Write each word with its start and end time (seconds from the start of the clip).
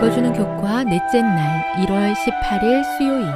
읽어주는 0.00 0.32
교과 0.32 0.84
넷째 0.84 1.20
날 1.20 1.62
1월 1.74 2.14
18일 2.14 2.82
수요일 2.96 3.26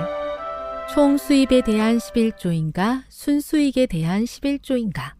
총 0.94 1.18
수입에 1.18 1.60
대한 1.60 1.98
11조인가 1.98 3.02
순수익에 3.10 3.84
대한 3.84 4.24
11조인가 4.24 5.12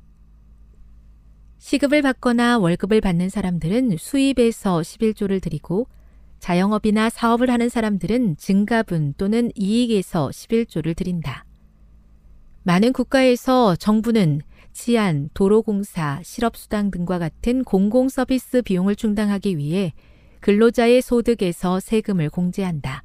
시급을 1.58 2.00
받거나 2.00 2.56
월급을 2.56 3.02
받는 3.02 3.28
사람들은 3.28 3.98
수입에서 3.98 4.80
11조를 4.80 5.42
드리고 5.42 5.86
자영업이나 6.38 7.10
사업을 7.10 7.50
하는 7.50 7.68
사람들은 7.68 8.38
증가분 8.38 9.12
또는 9.18 9.50
이익에서 9.54 10.30
11조를 10.30 10.96
드린다. 10.96 11.44
많은 12.62 12.94
국가에서 12.94 13.76
정부는 13.76 14.40
치안, 14.72 15.28
도로공사, 15.34 16.20
실업수당 16.22 16.90
등과 16.90 17.18
같은 17.18 17.64
공공서비스 17.64 18.62
비용을 18.62 18.96
충당하기 18.96 19.58
위해 19.58 19.92
근로자의 20.44 21.00
소득에서 21.00 21.80
세금을 21.80 22.28
공제한다. 22.28 23.02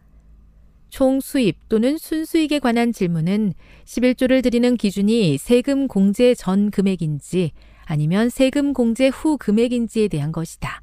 총 0.89 1.22
수입 1.22 1.69
또는 1.69 1.97
순수익에 1.97 2.59
관한 2.59 2.91
질문은 2.91 3.53
11조를 3.85 4.44
드리는 4.44 4.75
기준이 4.75 5.38
세금 5.38 5.88
공제 5.88 6.35
전 6.35 6.69
금액인지 6.69 7.51
아니면 7.85 8.27
세금 8.27 8.73
공제 8.73 9.07
후 9.07 9.38
금액인지에 9.38 10.09
대한 10.09 10.33
것이다. 10.33 10.81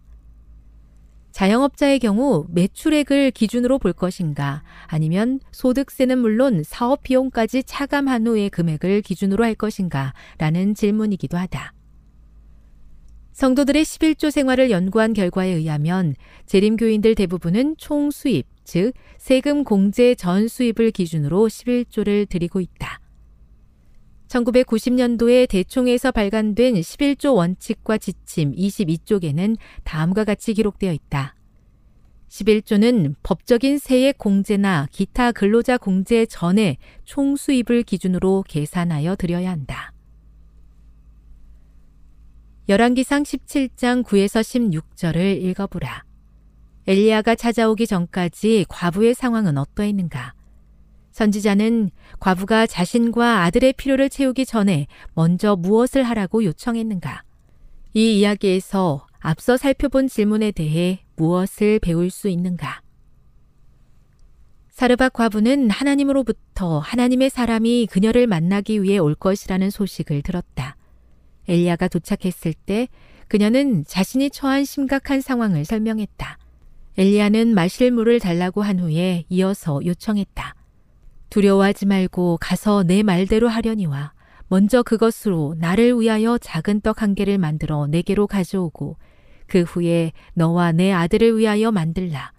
자영업자의 1.32 1.98
경우 1.98 2.46
매출액을 2.48 3.32
기준으로 3.32 3.78
볼 3.78 3.92
것인가 3.92 4.62
아니면 4.86 5.40
소득세는 5.52 6.18
물론 6.18 6.62
사업 6.64 7.02
비용까지 7.02 7.64
차감한 7.64 8.26
후의 8.26 8.48
금액을 8.48 9.02
기준으로 9.02 9.44
할 9.44 9.54
것인가 9.54 10.14
라는 10.38 10.74
질문이기도 10.74 11.36
하다. 11.36 11.75
성도들의 13.36 13.84
11조 13.84 14.30
생활을 14.30 14.70
연구한 14.70 15.12
결과에 15.12 15.50
의하면 15.50 16.14
재림교인들 16.46 17.14
대부분은 17.14 17.76
총 17.76 18.10
수입, 18.10 18.46
즉 18.64 18.94
세금 19.18 19.62
공제 19.62 20.14
전 20.14 20.48
수입을 20.48 20.90
기준으로 20.90 21.46
11조를 21.46 22.26
드리고 22.30 22.62
있다. 22.62 22.98
1990년도에 24.28 25.50
대총에서 25.50 26.12
발간된 26.12 26.76
11조 26.76 27.34
원칙과 27.34 27.98
지침 27.98 28.52
22쪽에는 28.52 29.58
다음과 29.84 30.24
같이 30.24 30.54
기록되어 30.54 30.90
있다. 30.94 31.34
11조는 32.30 33.16
법적인 33.22 33.76
세액 33.76 34.16
공제나 34.16 34.88
기타 34.90 35.32
근로자 35.32 35.76
공제 35.76 36.24
전에 36.24 36.78
총 37.04 37.36
수입을 37.36 37.82
기준으로 37.82 38.44
계산하여 38.48 39.16
드려야 39.16 39.50
한다. 39.50 39.75
열왕기상 42.68 43.22
17장 43.22 44.02
9에서 44.02 44.40
16절을 44.42 45.40
읽어보라. 45.40 46.02
엘리야가 46.88 47.36
찾아오기 47.36 47.86
전까지 47.86 48.66
과부의 48.68 49.14
상황은 49.14 49.56
어떠했는가? 49.56 50.34
선지자는 51.12 51.90
과부가 52.18 52.66
자신과 52.66 53.44
아들의 53.44 53.74
필요를 53.74 54.10
채우기 54.10 54.46
전에 54.46 54.88
먼저 55.14 55.54
무엇을 55.54 56.02
하라고 56.02 56.42
요청했는가? 56.42 57.22
이 57.94 58.18
이야기에서 58.18 59.06
앞서 59.20 59.56
살펴본 59.56 60.08
질문에 60.08 60.50
대해 60.50 61.04
무엇을 61.14 61.78
배울 61.78 62.10
수 62.10 62.28
있는가? 62.28 62.80
사르밧 64.70 65.12
과부는 65.12 65.70
하나님으로부터 65.70 66.80
하나님의 66.80 67.30
사람이 67.30 67.86
그녀를 67.86 68.26
만나기 68.26 68.82
위해 68.82 68.98
올 68.98 69.14
것이라는 69.14 69.70
소식을 69.70 70.22
들었다. 70.22 70.76
엘리야가 71.48 71.88
도착했을 71.88 72.54
때 72.54 72.88
그녀는 73.28 73.84
자신이 73.86 74.30
처한 74.30 74.64
심각한 74.64 75.20
상황을 75.20 75.64
설명했다. 75.64 76.38
엘리야는 76.98 77.54
마실 77.54 77.90
물을 77.90 78.20
달라고 78.20 78.62
한 78.62 78.80
후에 78.80 79.24
이어서 79.28 79.80
요청했다. 79.84 80.54
두려워하지 81.30 81.86
말고 81.86 82.38
가서 82.40 82.82
내 82.84 83.02
말대로 83.02 83.48
하려니와 83.48 84.12
먼저 84.48 84.82
그것으로 84.82 85.56
나를 85.58 86.00
위하여 86.00 86.38
작은 86.38 86.80
떡 86.80 87.02
한 87.02 87.14
개를 87.14 87.36
만들어 87.36 87.86
내게로 87.88 88.26
가져오고 88.26 88.96
그 89.46 89.62
후에 89.62 90.12
너와 90.34 90.72
내 90.72 90.92
아들을 90.92 91.36
위하여 91.36 91.72
만들라. 91.72 92.32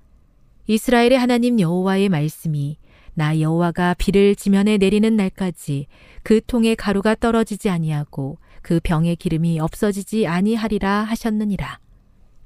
이스라엘의 0.68 1.18
하나님 1.18 1.60
여호와의 1.60 2.10
말씀이 2.10 2.78
나 3.14 3.40
여호와가 3.40 3.94
비를 3.96 4.36
지면에 4.36 4.78
내리는 4.78 5.16
날까지 5.16 5.88
그 6.24 6.42
통에 6.46 6.76
가루가 6.76 7.16
떨어지지 7.16 7.70
아니하고 7.70 8.38
그 8.68 8.82
병의 8.84 9.16
기름이 9.16 9.62
없어지지 9.62 10.28
아니하리라 10.28 11.04
하셨느니라. 11.04 11.80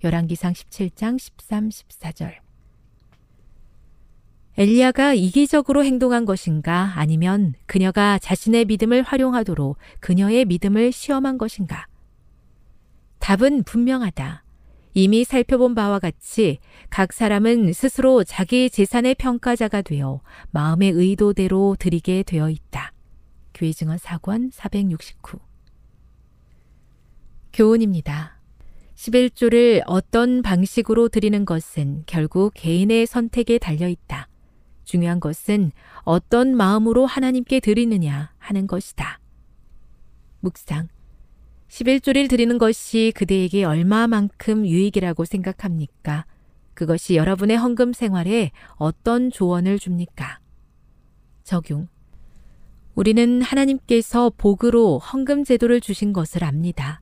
열왕기상 0.03 0.53
17장 0.53 1.17
13, 1.17 1.69
14절. 1.69 2.35
엘리야가 4.55 5.15
이기적으로 5.15 5.83
행동한 5.83 6.25
것인가 6.25 6.91
아니면 6.93 7.55
그녀가 7.65 8.19
자신의 8.19 8.65
믿음을 8.65 9.01
활용하도록 9.01 9.75
그녀의 9.99 10.45
믿음을 10.45 10.91
시험한 10.91 11.39
것인가? 11.39 11.87
답은 13.17 13.63
분명하다. 13.63 14.43
이미 14.93 15.23
살펴본 15.23 15.73
바와 15.73 15.97
같이 15.97 16.59
각 16.91 17.13
사람은 17.13 17.73
스스로 17.73 18.23
자기 18.23 18.69
재산의 18.69 19.15
평가자가 19.15 19.81
되어 19.81 20.21
마음의 20.51 20.91
의도대로 20.91 21.77
드리게 21.79 22.21
되어 22.21 22.51
있다. 22.51 22.93
교회 23.55 23.71
증언 23.71 23.97
사권 23.97 24.51
469 24.53 25.50
교훈입니다. 27.53 28.39
11조를 28.95 29.81
어떤 29.87 30.41
방식으로 30.41 31.09
드리는 31.09 31.43
것은 31.43 32.03
결국 32.05 32.51
개인의 32.53 33.07
선택에 33.07 33.57
달려 33.57 33.87
있다. 33.87 34.27
중요한 34.83 35.19
것은 35.19 35.71
어떤 36.03 36.55
마음으로 36.55 37.05
하나님께 37.05 37.59
드리느냐 37.59 38.31
하는 38.37 38.67
것이다. 38.67 39.19
묵상. 40.41 40.87
11조를 41.67 42.29
드리는 42.29 42.57
것이 42.57 43.11
그대에게 43.15 43.63
얼마만큼 43.63 44.67
유익이라고 44.67 45.25
생각합니까? 45.25 46.25
그것이 46.73 47.15
여러분의 47.15 47.57
헌금 47.57 47.93
생활에 47.93 48.51
어떤 48.75 49.31
조언을 49.31 49.79
줍니까? 49.79 50.39
적용. 51.43 51.87
우리는 52.95 53.41
하나님께서 53.41 54.31
복으로 54.37 54.99
헌금 54.99 55.43
제도를 55.43 55.79
주신 55.79 56.11
것을 56.11 56.43
압니다. 56.43 57.01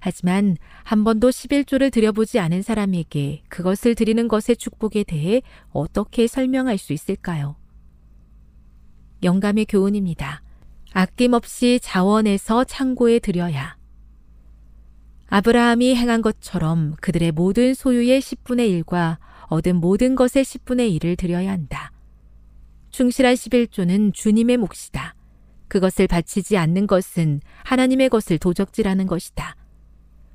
하지만 0.00 0.56
한 0.82 1.04
번도 1.04 1.28
11조를 1.28 1.92
드려보지 1.92 2.38
않은 2.38 2.62
사람에게 2.62 3.42
그것을 3.48 3.94
드리는 3.94 4.26
것의 4.26 4.56
축복에 4.58 5.04
대해 5.04 5.42
어떻게 5.70 6.26
설명할 6.26 6.78
수 6.78 6.92
있을까요? 6.92 7.56
영감의 9.22 9.66
교훈입니다. 9.66 10.42
아낌없이 10.92 11.78
자원에서 11.82 12.64
창고에 12.64 13.18
드려야. 13.18 13.76
아브라함이 15.28 15.94
행한 15.94 16.22
것처럼 16.22 16.96
그들의 17.00 17.32
모든 17.32 17.74
소유의 17.74 18.20
10분의 18.20 18.82
1과 18.82 19.18
얻은 19.48 19.76
모든 19.76 20.16
것의 20.16 20.44
10분의 20.44 20.98
1을 20.98 21.16
드려야 21.16 21.52
한다. 21.52 21.92
충실한 22.90 23.34
11조는 23.34 24.12
주님의 24.14 24.56
몫이다. 24.56 25.14
그것을 25.68 26.08
바치지 26.08 26.56
않는 26.56 26.88
것은 26.88 27.40
하나님의 27.62 28.08
것을 28.08 28.38
도적질하는 28.38 29.06
것이다. 29.06 29.54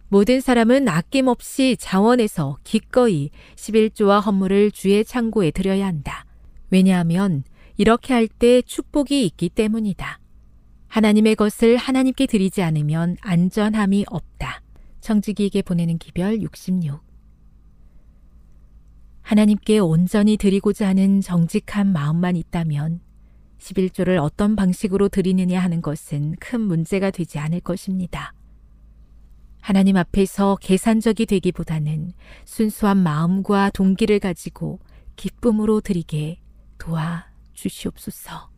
모든 0.08 0.40
사람은 0.40 0.88
아낌없이 0.88 1.78
자원에서 1.80 2.58
기꺼이 2.64 3.32
11조와 3.56 4.24
헌물을 4.24 4.72
주의 4.72 5.04
창고에 5.04 5.52
드려야 5.52 5.88
한다. 5.88 6.26
왜냐하면 6.70 7.44
이렇게 7.78 8.14
할 8.14 8.28
때 8.28 8.62
축복이 8.62 9.26
있기 9.26 9.50
때문이다. 9.50 10.20
하나님의 10.88 11.36
것을 11.36 11.76
하나님께 11.78 12.28
드리지 12.28 12.62
않으면 12.62 13.18
안전함이 13.22 14.06
없다. 14.08 14.62
청지기에게 15.02 15.64
보내는 15.64 15.98
기별 15.98 16.42
66 16.42 17.02
하나님께 19.24 19.80
온전히 19.80 20.38
드리고자 20.38 20.88
하는 20.88 21.20
정직한 21.20 21.92
마음만 21.92 22.36
있다면 22.36 23.02
11조를 23.58 24.22
어떤 24.22 24.56
방식으로 24.56 25.10
드리느냐 25.10 25.60
하는 25.60 25.82
것은 25.82 26.36
큰 26.40 26.62
문제가 26.62 27.10
되지 27.10 27.40
않을 27.40 27.62
것입니다. 27.62 28.35
하나님 29.66 29.98
앞에서 29.98 30.58
계산적이 30.62 31.26
되기보다는 31.26 32.12
순수한 32.44 32.98
마음과 32.98 33.72
동기를 33.72 34.20
가지고 34.20 34.78
기쁨으로 35.16 35.82
드리게 35.82 36.38
도와 36.78 37.26
주시옵소서. 37.54 38.52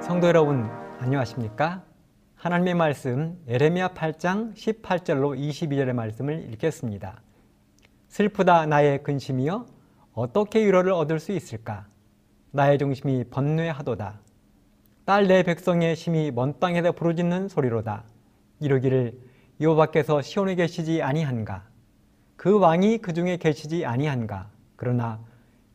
성도 0.00 0.28
여러분 0.28 0.70
안녕하십니까? 1.00 1.87
하나님의 2.38 2.74
말씀 2.74 3.36
에레미야 3.48 3.88
8장 3.88 4.54
18절로 4.54 5.36
22절의 5.36 5.92
말씀을 5.92 6.48
읽겠습니다. 6.52 7.20
슬프다 8.06 8.66
나의 8.66 9.02
근심이여 9.02 9.66
어떻게 10.12 10.64
위로를 10.64 10.92
얻을 10.92 11.18
수 11.18 11.32
있을까? 11.32 11.88
나의 12.52 12.78
중심이 12.78 13.24
번뇌하도다. 13.24 14.20
딸 15.04 15.26
내 15.26 15.42
백성의 15.42 15.96
심이 15.96 16.30
먼 16.30 16.60
땅에서 16.60 16.92
부르짖는 16.92 17.48
소리로다. 17.48 18.04
이르기를 18.60 19.18
여호와께서 19.60 20.22
시온에 20.22 20.54
계시지 20.54 21.02
아니한가? 21.02 21.64
그 22.36 22.56
왕이 22.56 22.98
그 22.98 23.14
중에 23.14 23.38
계시지 23.38 23.84
아니한가? 23.84 24.48
그러나 24.76 25.18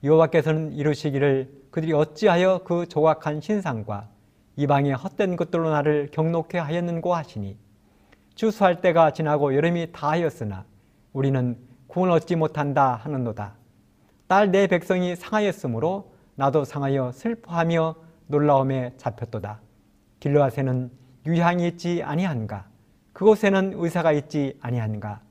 여호와께서는 0.01 0.71
이르시기를 0.71 1.63
그들이 1.71 1.91
어찌하여 1.91 2.61
그 2.63 2.87
조각한 2.87 3.41
신상과 3.41 4.12
이방의 4.55 4.93
헛된 4.93 5.35
것들로 5.35 5.69
나를 5.69 6.09
경록해 6.11 6.59
하였는고 6.59 7.15
하시니 7.15 7.57
추수할 8.35 8.81
때가 8.81 9.11
지나고 9.11 9.55
여름이 9.55 9.91
다하였으나 9.91 10.65
우리는 11.13 11.57
구원 11.87 12.11
얻지 12.11 12.35
못한다 12.35 12.95
하는도다. 12.95 13.55
딸 14.27 14.51
내 14.51 14.67
백성이 14.67 15.15
상하였으므로 15.15 16.13
나도 16.35 16.65
상하여 16.65 17.11
슬퍼하며 17.11 17.95
놀라움에 18.27 18.93
잡혔도다. 18.97 19.61
길르앗에는 20.19 20.91
유향이 21.25 21.67
있지 21.67 22.01
아니한가? 22.01 22.67
그곳에는 23.13 23.73
의사가 23.75 24.11
있지 24.13 24.57
아니한가? 24.61 25.21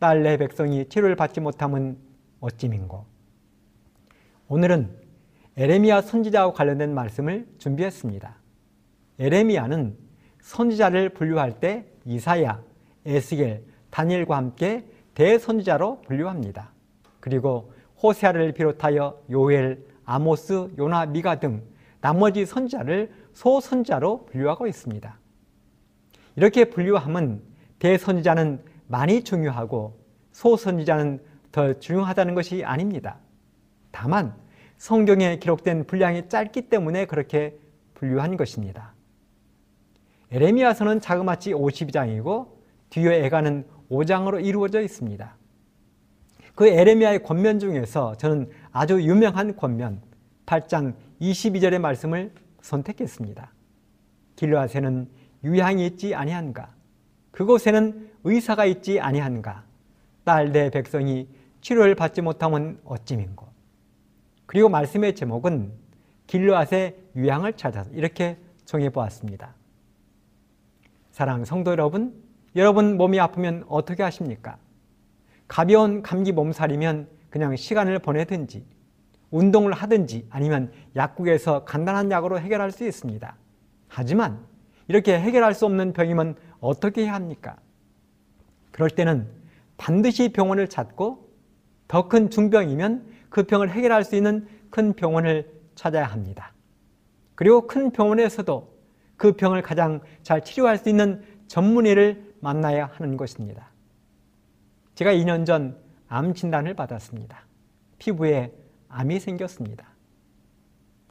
딸 0.00 0.22
내 0.22 0.36
백성이 0.36 0.88
치료를 0.88 1.14
받지 1.14 1.40
못함은 1.40 1.96
어찌민고? 2.40 3.04
오늘은 4.48 4.98
에레미야 5.56 6.00
선지자와 6.00 6.52
관련된 6.54 6.92
말씀을 6.94 7.46
준비했습니다. 7.58 8.39
에레미야는 9.20 9.96
선지자를 10.40 11.10
분류할 11.10 11.60
때 11.60 11.84
이사야, 12.06 12.62
에스겔, 13.04 13.62
다니엘과 13.90 14.36
함께 14.36 14.86
대선지자로 15.14 16.02
분류합니다. 16.02 16.72
그리고 17.20 17.72
호세아를 18.02 18.52
비롯하여 18.52 19.20
요엘, 19.30 19.84
아모스, 20.06 20.70
요나, 20.78 21.06
미가 21.06 21.38
등 21.38 21.62
나머지 22.00 22.46
선지자를 22.46 23.12
소선지자로 23.34 24.24
분류하고 24.26 24.66
있습니다. 24.66 25.18
이렇게 26.36 26.64
분류함은 26.64 27.42
대선지자는 27.78 28.62
많이 28.86 29.22
중요하고 29.22 30.00
소선지자는 30.32 31.22
더 31.52 31.78
중요하다는 31.78 32.34
것이 32.34 32.64
아닙니다. 32.64 33.18
다만 33.90 34.34
성경에 34.78 35.38
기록된 35.38 35.86
분량이 35.86 36.28
짧기 36.28 36.70
때문에 36.70 37.04
그렇게 37.04 37.58
분류한 37.94 38.38
것입니다. 38.38 38.89
에레미야서는 40.32 41.00
자그마치 41.00 41.52
52장이고 41.52 42.48
뒤에 42.90 43.24
애가는 43.24 43.66
5장으로 43.90 44.44
이루어져 44.44 44.80
있습니다. 44.80 45.36
그 46.54 46.68
에레미야의 46.68 47.22
권면 47.22 47.58
중에서 47.58 48.16
저는 48.16 48.50
아주 48.70 49.02
유명한 49.02 49.56
권면 49.56 50.02
8장 50.46 50.94
22절의 51.20 51.78
말씀을 51.78 52.32
선택했습니다. 52.60 53.52
길르앗에는 54.36 55.08
유향이 55.44 55.86
있지 55.86 56.14
아니한가? 56.14 56.74
그곳에는 57.30 58.10
의사가 58.24 58.66
있지 58.66 59.00
아니한가? 59.00 59.64
딸 60.24 60.52
내 60.52 60.70
백성이 60.70 61.28
치료를 61.60 61.94
받지 61.94 62.20
못하면 62.20 62.78
어찌민고? 62.84 63.48
그리고 64.46 64.68
말씀의 64.68 65.14
제목은 65.14 65.72
길르앗의 66.26 66.96
유향을 67.16 67.54
찾아서 67.54 67.90
이렇게 67.92 68.36
정해 68.64 68.90
보았습니다. 68.90 69.54
사랑 71.10 71.44
성도 71.44 71.70
여러분, 71.72 72.14
여러분 72.56 72.96
몸이 72.96 73.18
아프면 73.20 73.64
어떻게 73.68 74.02
하십니까? 74.02 74.58
가벼운 75.48 76.02
감기 76.02 76.32
몸살이면 76.32 77.08
그냥 77.30 77.56
시간을 77.56 77.98
보내든지 77.98 78.64
운동을 79.30 79.72
하든지 79.72 80.26
아니면 80.30 80.72
약국에서 80.96 81.64
간단한 81.64 82.10
약으로 82.10 82.40
해결할 82.40 82.70
수 82.70 82.86
있습니다. 82.86 83.36
하지만 83.88 84.44
이렇게 84.88 85.18
해결할 85.18 85.54
수 85.54 85.66
없는 85.66 85.92
병이면 85.92 86.36
어떻게 86.60 87.04
해야 87.04 87.14
합니까? 87.14 87.56
그럴 88.72 88.90
때는 88.90 89.28
반드시 89.76 90.32
병원을 90.32 90.68
찾고 90.68 91.28
더 91.88 92.08
큰 92.08 92.30
중병이면 92.30 93.06
그 93.30 93.44
병을 93.44 93.70
해결할 93.70 94.04
수 94.04 94.14
있는 94.16 94.46
큰 94.70 94.92
병원을 94.92 95.50
찾아야 95.74 96.06
합니다. 96.06 96.52
그리고 97.34 97.66
큰 97.66 97.90
병원에서도 97.90 98.79
그 99.20 99.32
병을 99.32 99.60
가장 99.60 100.00
잘 100.22 100.42
치료할 100.42 100.78
수 100.78 100.88
있는 100.88 101.22
전문의를 101.46 102.34
만나야 102.40 102.86
하는 102.94 103.18
것입니다. 103.18 103.68
제가 104.94 105.12
2년 105.12 105.44
전 105.44 105.90
암 106.10 106.34
진단을 106.34 106.74
받았습니다. 106.74 107.46
피부에 107.98 108.52
암이 108.88 109.20
생겼습니다. 109.20 109.86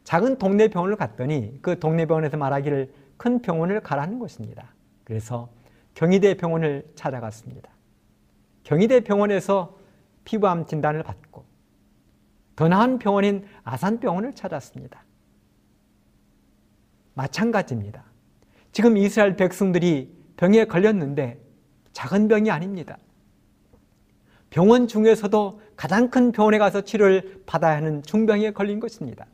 작은 0.04 0.38
동네 0.38 0.68
병원을 0.68 0.98
갔더니 0.98 1.58
그 1.62 1.80
동네 1.80 2.06
병원에서 2.06 2.36
말하기를 2.36 2.94
큰 3.16 3.42
병원을 3.42 3.80
가라는 3.80 4.20
것입니다. 4.20 4.74
그래서 5.06 5.50
경희대 5.94 6.36
병원을 6.36 6.92
찾아갔습니다. 6.96 7.72
경희대 8.64 9.02
병원에서 9.02 9.78
피부암 10.26 10.66
진단을 10.66 11.04
받고 11.04 11.46
더 12.58 12.68
나은 12.68 13.00
병원인 13.00 13.46
아산병원을 13.64 14.34
찾았습니다. 14.34 15.06
마찬가지입니다. 17.20 18.06
지금 18.72 18.96
이스라엘 18.96 19.36
백성들이 19.36 20.16
병에 20.38 20.64
걸렸는데 20.66 21.42
작은 21.92 22.30
병이 22.30 22.50
아닙니다. 22.50 22.98
병원 24.50 24.88
중에서도 24.88 25.62
가장 25.76 26.10
큰 26.10 26.32
병원에 26.32 26.58
가서 26.58 26.82
치료를 26.82 27.44
받아야 27.46 27.76
하는 27.76 28.02
중병에 28.04 28.52
걸린 28.52 28.80
것입니다. 28.80 29.28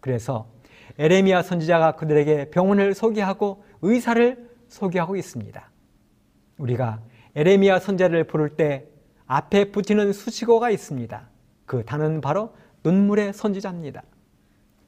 그래서 0.00 0.50
에레미야 0.98 1.42
선지자가 1.42 1.92
그들에게 1.96 2.50
병원을 2.50 2.94
소개하고 2.94 3.64
의사를 3.82 4.50
소개하고 4.66 5.14
있습니다. 5.14 5.70
우리가 6.58 7.00
에레미야 7.36 7.78
선지자를 7.78 8.24
부를 8.24 8.56
때 8.56 8.88
앞에 9.26 9.70
붙이는 9.70 10.12
수식어가 10.12 10.70
있습니다. 10.70 11.28
그 11.64 11.84
단어는 11.84 12.20
바로 12.20 12.54
눈물의 12.82 13.32
선지자입니다. 13.32 14.02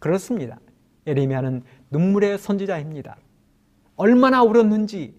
그렇습니다. 0.01 0.59
에레미야는 1.07 1.63
눈물의 1.97 2.37
선지자입니다. 2.39 3.17
얼마나 3.97 4.43
울었는지 4.43 5.15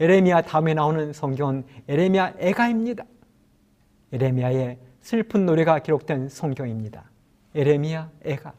에레미야 0.00 0.42
다음에 0.42 0.72
나오는 0.72 1.12
성경은 1.12 1.64
에레미야 1.88 2.36
애가입니다. 2.38 3.04
에레미야의 4.12 4.78
슬픈 5.02 5.44
노래가 5.44 5.80
기록된 5.80 6.30
성경입니다. 6.30 7.10
에레미야 7.54 8.10
애가. 8.24 8.54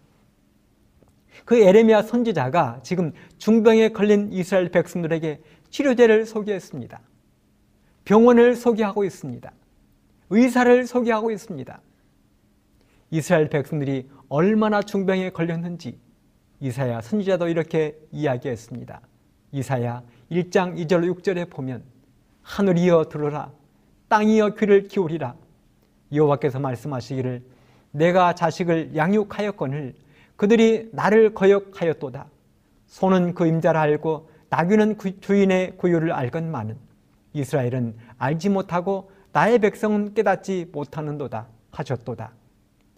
그 1.46 1.58
에레미야 1.58 2.04
선지자가 2.04 2.82
지금 2.84 3.12
중병에 3.40 3.90
걸린 3.90 4.32
이스라엘 4.32 4.70
백성들에게 4.70 5.42
치료제를 5.72 6.28
소개했습니다. 6.28 7.02
병원을 8.06 8.56
소개하고 8.56 9.04
있습니다. 9.04 9.52
의사를 10.30 10.86
소개하고 10.86 11.32
있습니다. 11.32 11.82
이스라엘 13.10 13.50
백성들이 13.50 14.10
얼마나 14.30 14.82
중병에 14.84 15.32
걸렸는지 15.32 15.98
이사야 16.64 17.02
선지자도 17.02 17.50
이렇게 17.50 18.00
이야기했습니다. 18.14 19.02
이사야 19.52 20.02
1장 20.32 20.78
2절 20.78 21.14
6절에 21.14 21.50
보면 21.50 21.84
하늘이여 22.42 23.10
들으라 23.10 23.52
땅이여 24.08 24.52
귀를 24.52 24.88
기울이라. 24.88 25.36
여호와께서 26.14 26.60
말씀하시기를 26.60 27.44
내가 27.92 28.34
자식을 28.34 28.96
양육하였거늘 28.96 29.94
그들이 30.38 30.90
나를 30.94 31.34
거역하였도다. 31.34 32.28
소는 32.88 33.34
그 33.34 33.46
임자를 33.46 33.78
알고 33.78 34.30
나귀는 34.50 34.98
그 34.98 35.20
주인의 35.20 35.76
구유를 35.76 36.14
알건만은 36.14 36.78
이스라엘은 37.34 37.98
알지 38.18 38.48
못하고 38.48 39.12
나의 39.34 39.60
백성은 39.60 40.14
깨닫지 40.14 40.70
못하는도다 40.72 41.46
하셨도다. 41.72 42.32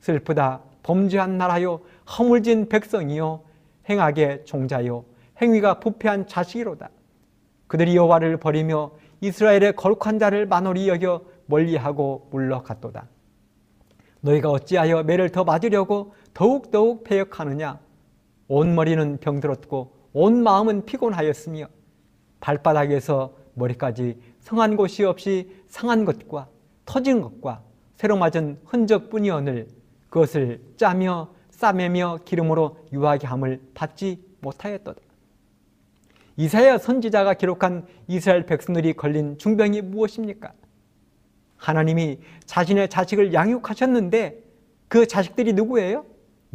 슬프다 0.02 0.62
범죄한 0.84 1.40
나라요 1.40 1.82
허물진 2.06 2.70
백성이요 2.70 3.55
행악의 3.90 4.46
종자요 4.46 5.06
행위가 5.42 5.80
부패한 5.80 6.28
자식이로다. 6.28 6.90
그들이 7.68 7.96
여호와를 7.96 8.38
버리며 8.38 8.92
이스라엘의 9.22 9.76
거룩한 9.76 10.20
자를 10.20 10.46
만홀히 10.46 10.88
여겨 10.88 11.22
멀리하고 11.48 12.28
물러갔도다. 12.32 13.08
너희가 14.22 14.50
어찌하여 14.50 15.04
매를 15.04 15.30
더 15.30 15.44
맞으려고 15.44 16.14
더욱더욱 16.34 17.04
배역하느냐? 17.04 17.80
온 18.48 18.76
머리는 18.76 19.18
병들었고 19.18 19.92
온 20.14 20.44
마음은 20.44 20.86
피곤하였으며 20.86 21.68
발바닥에서 22.40 23.34
머리까지 23.56 24.20
성한 24.40 24.76
곳이 24.76 25.04
없이 25.04 25.50
상한 25.68 26.06
것과 26.06 26.48
터진 26.86 27.22
것과 27.22 27.62
새로 27.96 28.18
맞은 28.18 28.60
흔적뿐이오늘 28.66 29.68
그것을 30.10 30.62
짜며 30.78 31.30
싸매며 31.56 32.20
기름으로 32.26 32.78
유하게 32.92 33.28
함을 33.28 33.62
받지 33.74 34.22
못하였도다. 34.42 35.00
이사야 36.38 36.78
선지자가 36.78 37.36
기록한 37.36 37.88
이스라엘 38.08 38.46
백성들이 38.46 38.94
걸린 38.94 39.38
중병이 39.38 39.82
무엇입니까? 39.84 40.52
하나님이 41.56 42.20
자신의 42.46 42.90
자식을 42.90 43.34
양육하셨는데 43.34 44.44
그 44.90 45.08
자식들이 45.08 45.54
누구예요? 45.54 46.06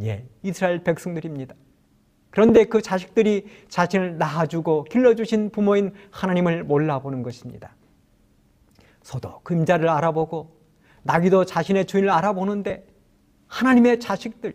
예, 0.01 0.25
이스라엘 0.43 0.83
백성들입니다. 0.83 1.55
그런데 2.29 2.65
그 2.65 2.81
자식들이 2.81 3.47
자신을 3.69 4.19
낳아주고 4.19 4.85
길러주신 4.85 5.49
부모인 5.49 5.93
하나님을 6.11 6.63
몰라보는 6.63 7.23
것입니다. 7.23 7.75
소도 9.01 9.41
금자를 9.41 9.89
알아보고 9.89 10.55
나귀도 11.03 11.45
자신의 11.45 11.87
주인을 11.87 12.11
알아보는데 12.11 12.85
하나님의 13.47 13.99
자식들, 13.99 14.53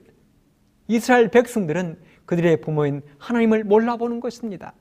이스라엘 0.88 1.28
백성들은 1.28 1.99
그들의 2.26 2.61
부모인 2.61 3.02
하나님을 3.19 3.64
몰라보는 3.64 4.21
것입니다. 4.21 4.73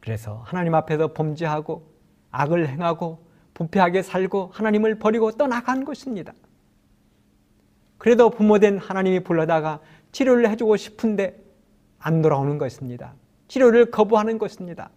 그래서 0.00 0.42
하나님 0.46 0.74
앞에서 0.74 1.12
범죄하고 1.12 1.90
악을 2.30 2.68
행하고 2.68 3.26
부패하게 3.54 4.02
살고 4.02 4.50
하나님을 4.52 4.98
버리고 4.98 5.32
떠나간 5.32 5.84
것입니다. 5.84 6.32
그래도 7.98 8.30
부모된 8.30 8.78
하나님이 8.78 9.20
불러다가 9.20 9.80
치료를 10.12 10.48
해주고 10.50 10.76
싶은데 10.76 11.38
안 11.98 12.22
돌아오는 12.22 12.56
것입니다. 12.56 13.14
치료를 13.48 13.90
거부하는 13.90 14.38
것입니다. 14.38 14.90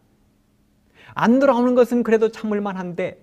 안 1.13 1.39
돌아오는 1.39 1.75
것은 1.75 2.03
그래도 2.03 2.29
참을만 2.29 2.77
한데 2.77 3.21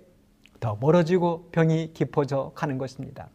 더 0.61 0.76
멀어지고 0.78 1.49
병이 1.52 1.95
깊어져 1.95 2.52
가는 2.54 2.76
것입니다. 2.76 3.28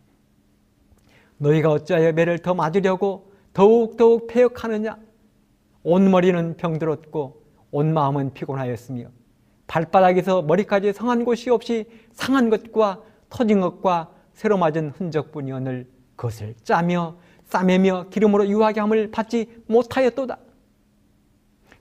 너희가 1.37 1.71
어찌하여 1.71 2.13
매를 2.13 2.39
더 2.39 2.53
맞으려고 2.53 3.33
더욱더욱 3.55 4.27
폐역하느냐? 4.27 4.97
온 5.81 6.11
머리는 6.11 6.57
병들었고 6.57 7.41
온 7.71 7.93
마음은 7.93 8.33
피곤하였으며 8.33 9.07
발바닥에서 9.67 10.41
머리까지 10.41 10.91
상한 10.91 11.23
곳이 11.23 11.49
없이 11.49 11.85
상한 12.11 12.49
것과 12.49 13.01
터진 13.29 13.61
것과 13.61 14.11
새로 14.33 14.57
맞은 14.57 14.89
흔적뿐이오늘 14.89 15.87
그것을 16.17 16.55
짜며 16.63 17.15
싸매며 17.45 18.07
기름으로 18.09 18.47
유하게 18.49 18.81
함을 18.81 19.11
받지 19.11 19.63
못하였도다. 19.67 20.37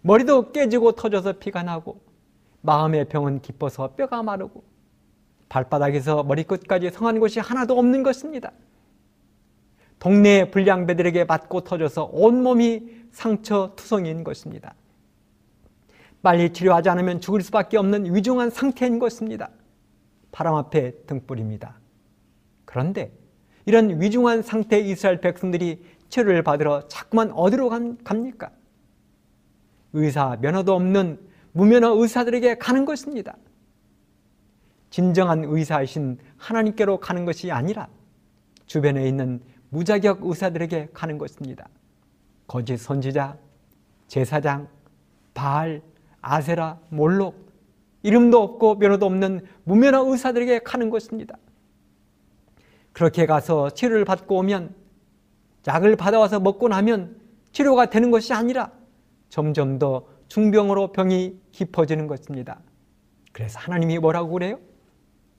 머리도 0.03 0.53
깨지고 0.53 0.93
터져서 0.93 1.35
피가 1.35 1.65
나고 1.65 2.01
마음의 2.61 3.09
병은 3.09 3.41
깊어서 3.41 3.95
뼈가 3.97 4.23
마르고 4.23 4.63
발바닥에서 5.49 6.23
머리끝까지 6.23 6.93
성한 6.93 7.19
곳이 7.19 7.41
하나도 7.41 7.77
없는 7.77 8.05
것입니다. 8.05 8.53
동네 9.99 10.51
불량배들에게 10.51 11.25
맞고 11.25 11.63
터져서 11.63 12.11
온몸이 12.13 13.05
상처 13.11 13.73
투성인 13.77 14.25
것입니다. 14.25 14.75
빨리 16.23 16.53
치료하지 16.53 16.89
않으면 16.89 17.21
죽을 17.21 17.43
수밖에 17.43 17.77
없는 17.77 18.15
위중한 18.15 18.51
상태인 18.51 18.99
것입니다. 18.99 19.51
바람 20.33 20.55
앞에 20.55 20.93
등불입니다. 21.07 21.79
그런데 22.65 23.13
이런 23.67 24.01
위중한 24.01 24.43
상태의 24.43 24.91
이스라엘 24.91 25.21
백성들이 25.21 25.85
치료를 26.09 26.43
받으러 26.43 26.87
자꾸만 26.89 27.31
어디로 27.31 27.71
갑니까? 28.05 28.51
의사 29.93 30.37
면허도 30.41 30.75
없는 30.75 31.19
무면허 31.53 31.95
의사들에게 32.01 32.59
가는 32.59 32.85
것입니다. 32.85 33.37
진정한 34.91 35.45
의사이신 35.45 36.19
하나님께로 36.37 36.99
가는 37.01 37.25
것이 37.25 37.51
아니라 37.51 37.89
주변에 38.67 39.07
있는 39.09 39.41
무자격 39.75 40.21
의사들에게 40.23 40.91
가는 40.95 41.19
것입니다. 41.19 41.69
거짓 42.47 42.77
선지자, 42.77 43.37
제사장, 44.07 44.69
바알, 45.35 45.83
아세라, 46.21 46.79
몰록, 46.91 47.51
이름도 48.05 48.41
없고 48.41 48.77
면허도 48.77 49.05
없는 49.07 49.45
무면허 49.65 50.05
의사들에게 50.13 50.61
가는 50.61 50.91
것입니다. 50.91 51.37
그렇게 52.93 53.27
가서 53.27 53.71
치료를 53.71 54.05
받고 54.05 54.37
오면 54.37 54.77
약을 55.67 55.97
받아와서 55.97 56.39
먹고 56.39 56.69
나면 56.69 57.21
치료가 57.51 57.87
되는 57.87 58.13
것이 58.13 58.33
아니라 58.33 58.71
점점 59.29 59.81
더 59.81 60.07
중병으로 60.29 60.93
병이 60.93 61.41
깊어지는 61.51 62.07
것입니다. 62.07 62.61
그래서 63.33 63.59
하나님이 63.59 63.99
뭐라고 63.99 64.31
그래요? 64.31 64.61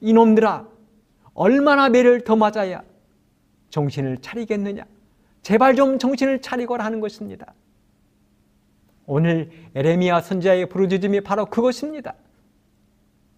이놈들아, 0.01 0.67
얼마나 1.33 1.87
매를 1.87 2.25
더 2.25 2.35
맞아야 2.35 2.83
정신을 3.75 4.19
차리겠느냐? 4.19 4.85
제발 5.41 5.75
좀 5.75 5.99
정신을 5.99 6.41
차리거라 6.41 6.85
하는 6.85 7.01
것입니다. 7.01 7.53
오늘 9.05 9.51
에레미야 9.75 10.21
선지자의 10.21 10.69
부르짖음이 10.69 11.21
바로 11.21 11.45
그것입니다. 11.45 12.15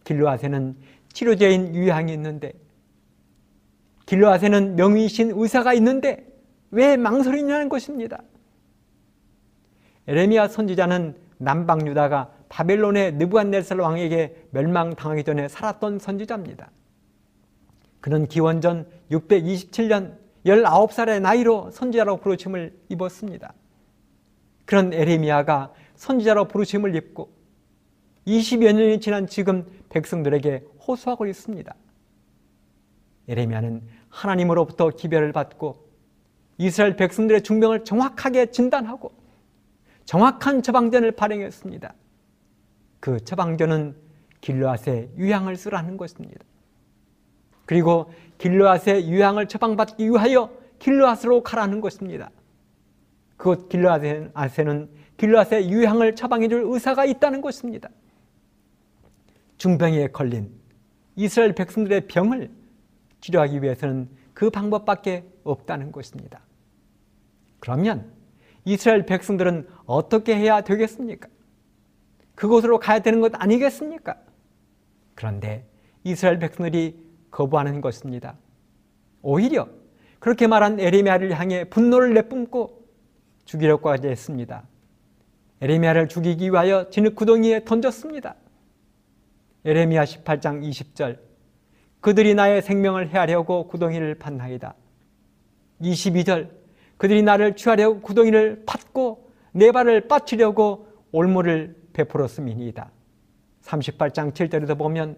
길로아세는 0.04 0.76
치료제인 1.12 1.74
유향이 1.74 2.14
있는데 2.14 2.54
길로아세는 4.06 4.76
명의신 4.76 5.32
의사가 5.36 5.74
있는데 5.74 6.28
왜 6.70 6.98
망설이냐는 6.98 7.68
것입니다. 7.68 8.22
에레미야 10.08 10.50
선지자는 10.50 11.16
남방 11.40 11.88
유다가 11.88 12.32
바벨론의 12.50 13.14
느부갓네살 13.16 13.80
왕에게 13.80 14.50
멸망당하기 14.52 15.24
전에 15.24 15.48
살았던 15.48 15.98
선지자입니다. 15.98 16.70
그는 18.00 18.28
기원전 18.28 18.88
627년 19.12 20.27
19살의 20.48 21.22
나이로 21.22 21.72
선지자로 21.72 22.18
부르심을 22.18 22.78
입었습니다. 22.90 23.54
그런 24.66 24.94
에레미야가 24.94 25.74
선지자로 25.96 26.48
부르심을 26.48 26.96
입고 26.96 27.32
20여 28.26 28.74
년이 28.74 29.00
지난 29.00 29.28
지금 29.28 29.66
백성들에게 29.90 30.66
호소하고 30.88 31.26
있습니다. 31.26 31.74
에레미야는 33.28 33.84
하나님으로부터 34.10 34.90
기별을 34.90 35.34
받고 35.34 35.88
이스라엘 36.58 36.96
백성들의 36.96 37.44
중병을 37.44 37.84
정확하게 37.84 38.48
진단하고 38.52 39.12
정확한 40.06 40.64
처방전을 40.64 41.12
발행했습니다. 41.12 41.94
그 43.00 43.24
처방전은 43.24 43.96
길르앗의 44.42 45.10
유향을 45.18 45.56
쓰라는 45.56 45.98
것입니다. 45.98 46.44
그리고 47.68 48.12
길르앗의 48.40 49.10
유향을 49.10 49.48
처방받기 49.48 50.10
위하여 50.10 50.52
길르앗으로 50.80 51.44
가라는 51.44 51.82
것입니다. 51.82 52.32
그곳 53.36 53.70
길르앗에는 53.70 54.90
길르앗의 55.18 55.70
유향을 55.70 56.16
처방해 56.16 56.48
줄 56.48 56.64
의사가 56.66 57.06
있다는 57.06 57.42
것입니다. 57.42 57.90
중병에 59.58 60.08
걸린 60.08 60.52
이스라엘 61.16 61.54
백성들의 61.54 62.08
병을 62.08 62.50
치료하기 63.22 63.62
위해서는 63.62 64.10
그 64.34 64.50
방법밖에 64.50 65.26
없다는 65.44 65.92
것입니다. 65.92 66.40
그러면 67.60 68.12
이스라엘 68.66 69.06
백성들은 69.06 69.68
어떻게 69.86 70.36
해야 70.36 70.62
되겠습니까? 70.62 71.28
그곳으로 72.36 72.80
가야 72.80 73.00
되는 73.00 73.20
것 73.20 73.32
아니겠습니까? 73.36 74.16
그런데 75.16 75.68
이스라엘 76.04 76.38
백성들이 76.38 77.07
거부하는 77.38 77.82
것입니다. 77.82 78.36
오히려 79.22 79.68
그렇게 80.18 80.48
말한 80.48 80.80
에레미야를 80.80 81.40
향해 81.40 81.66
분노를 81.66 82.16
내뿜고 82.16 82.88
죽이려고까지 83.46 84.08
했습니다. 84.08 84.64
에레미야를 85.62 86.08
죽이기 86.08 86.50
위하여 86.52 86.90
진흙 86.90 87.16
구덩이에 87.16 87.64
던졌습니다. 87.64 88.36
에레미야 89.66 90.04
18장 90.04 90.68
20절 90.68 91.20
그들이 92.02 92.34
나의 92.34 92.64
생명을 92.64 93.10
해하려고 93.10 93.68
구덩이를 93.68 94.16
팠나이다. 94.16 94.74
22절 95.82 96.50
그들이 96.98 97.22
나를 97.22 97.56
취하려고 97.56 98.02
구덩이를 98.02 98.64
팠고 98.66 99.20
내 99.52 99.72
발을 99.72 100.08
빠치려고 100.08 100.88
올무를 101.12 101.76
베풀었음이니이다. 101.94 102.90
38장 103.62 104.34
7절에도 104.34 104.76
보면 104.78 105.18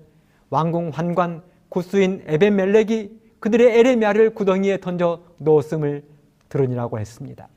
왕궁 0.50 0.90
환관 0.90 1.44
구스인 1.70 2.24
에벤멜렉이 2.26 3.20
그들의 3.40 3.80
에레미야를 3.80 4.34
구덩이에 4.34 4.80
던져 4.80 5.24
놓았음을 5.38 6.04
들으니라고 6.50 7.00
했습니다. 7.00 7.48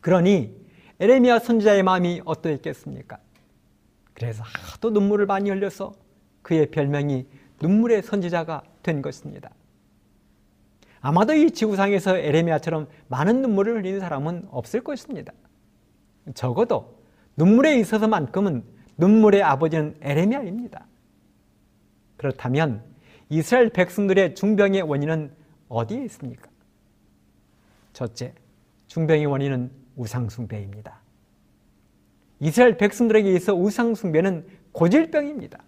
그러니 0.00 0.56
에레미야 0.98 1.40
선지자의 1.40 1.82
마음이 1.82 2.22
어떠했겠습니까? 2.24 3.18
그래서 4.14 4.42
하도 4.44 4.90
눈물을 4.90 5.26
많이 5.26 5.50
흘려서 5.50 5.92
그의 6.42 6.70
별명이 6.70 7.26
눈물의 7.60 8.02
선지자가 8.02 8.62
된 8.82 9.02
것입니다. 9.02 9.50
아마도 11.00 11.34
이 11.34 11.50
지구상에서 11.50 12.16
에레미야처럼 12.16 12.88
많은 13.08 13.42
눈물을 13.42 13.76
흘리는 13.76 14.00
사람은 14.00 14.48
없을 14.50 14.80
것입니다. 14.80 15.32
적어도 16.34 16.98
눈물에 17.36 17.78
있어서만큼은 17.78 18.64
눈물의 18.96 19.42
아버지는 19.42 19.94
에레미야입니다. 20.00 20.86
그렇다면 22.16 22.82
이스라엘 23.28 23.70
백성들의 23.70 24.34
중병의 24.34 24.82
원인은 24.82 25.32
어디에 25.68 26.04
있습니까? 26.04 26.48
첫째, 27.92 28.34
중병의 28.86 29.26
원인은 29.26 29.70
우상숭배입니다. 29.96 31.00
이스라엘 32.40 32.76
백성들에게 32.76 33.32
있어 33.32 33.54
우상숭배는 33.54 34.46
고질병입니다. 34.72 35.62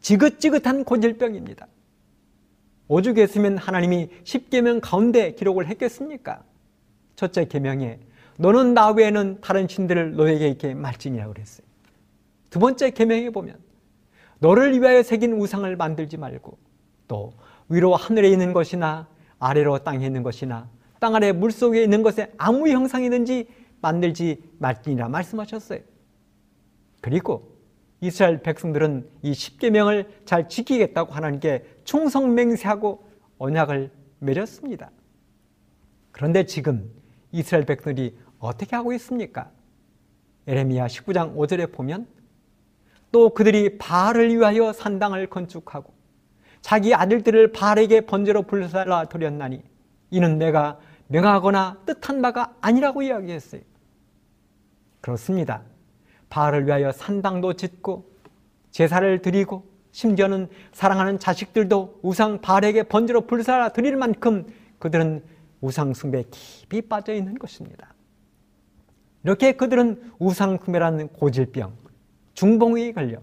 지긋지긋한 0.00 0.84
고질병입니다. 0.84 1.68
오죽했으면 2.88 3.56
하나님이 3.56 4.10
10계명 4.24 4.80
가운데 4.82 5.32
기록을 5.32 5.68
했겠습니까? 5.68 6.42
첫째 7.14 7.46
계명에 7.46 8.00
너는 8.38 8.74
나 8.74 8.90
외에는 8.90 9.40
다른 9.40 9.68
신들을 9.68 10.16
너에게 10.16 10.48
있게 10.48 10.74
말지니라고 10.74 11.32
그랬어요. 11.32 11.66
두 12.50 12.58
번째 12.58 12.90
계명에 12.90 13.30
보면 13.30 13.56
너를 14.42 14.78
위하여 14.80 15.04
새긴 15.04 15.34
우상을 15.34 15.74
만들지 15.76 16.16
말고 16.16 16.58
또 17.06 17.32
위로 17.68 17.94
하늘에 17.94 18.28
있는 18.28 18.52
것이나 18.52 19.06
아래로 19.38 19.78
땅에 19.84 20.04
있는 20.04 20.24
것이나 20.24 20.68
땅 20.98 21.14
아래 21.14 21.30
물속에 21.30 21.80
있는 21.80 22.02
것에 22.02 22.32
아무 22.38 22.68
형상이든지 22.68 23.48
만들지 23.80 24.42
말지니라 24.58 25.08
말씀하셨어요. 25.08 25.78
그리고 27.00 27.56
이스라엘 28.00 28.42
백성들은 28.42 29.08
이 29.22 29.32
십계명을 29.32 30.22
잘 30.24 30.48
지키겠다고 30.48 31.12
하나님께 31.12 31.64
충성 31.84 32.34
맹세하고 32.34 33.06
언약을 33.38 33.92
맺었습니다. 34.18 34.90
그런데 36.10 36.46
지금 36.46 36.90
이스라엘 37.30 37.64
백성들이 37.64 38.18
어떻게 38.40 38.74
하고 38.74 38.92
있습니까? 38.94 39.52
에레미야 40.48 40.88
19장 40.88 41.36
5절에 41.36 41.72
보면 41.72 42.08
또 43.12 43.30
그들이 43.30 43.78
바알을 43.78 44.30
위하여 44.30 44.72
산당을 44.72 45.28
건축하고 45.28 45.92
자기 46.62 46.94
아들들을 46.94 47.52
바알에게 47.52 48.02
번제로 48.02 48.42
불살라 48.42 49.04
드렸나니 49.04 49.62
이는 50.10 50.38
내가 50.38 50.78
명하거나 51.08 51.82
뜻한 51.84 52.22
바가 52.22 52.54
아니라고 52.60 53.02
이야기했어요. 53.02 53.60
그렇습니다. 55.00 55.62
바알을 56.30 56.66
위하여 56.66 56.90
산당도 56.92 57.54
짓고 57.54 58.10
제사를 58.70 59.20
드리고 59.20 59.70
심지어는 59.90 60.48
사랑하는 60.72 61.18
자식들도 61.18 62.00
우상 62.02 62.40
바알에게 62.40 62.84
번제로 62.84 63.26
불살라 63.26 63.70
드릴 63.70 63.96
만큼 63.96 64.46
그들은 64.78 65.22
우상 65.60 65.92
숭배에 65.92 66.24
깊이 66.30 66.80
빠져 66.80 67.12
있는 67.12 67.38
것입니다. 67.38 67.92
이렇게 69.24 69.52
그들은 69.52 70.12
우상 70.18 70.58
숭배라는 70.64 71.08
고질병, 71.08 71.76
중봉에 72.34 72.92
걸려 72.92 73.18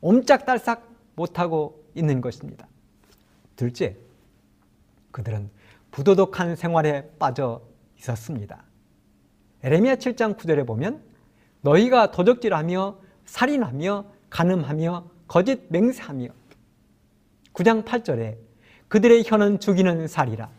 옴짝달싹 0.00 0.88
못하고 1.14 1.84
있는 1.94 2.20
것입니다. 2.20 2.66
둘째, 3.56 3.96
그들은 5.10 5.50
부도덕한 5.90 6.56
생활에 6.56 7.08
빠져 7.18 7.62
있었습니다. 7.98 8.64
에레미야 9.62 9.96
7장 9.96 10.36
9절에 10.36 10.66
보면 10.66 11.02
너희가 11.62 12.10
도적질하며 12.10 12.98
살인하며 13.24 14.04
간음하며 14.28 15.10
거짓 15.26 15.62
맹세하며 15.70 16.28
9장 17.54 17.84
8절에 17.84 18.36
그들의 18.88 19.22
혀는 19.24 19.60
죽이는 19.60 20.06
살이라 20.06 20.50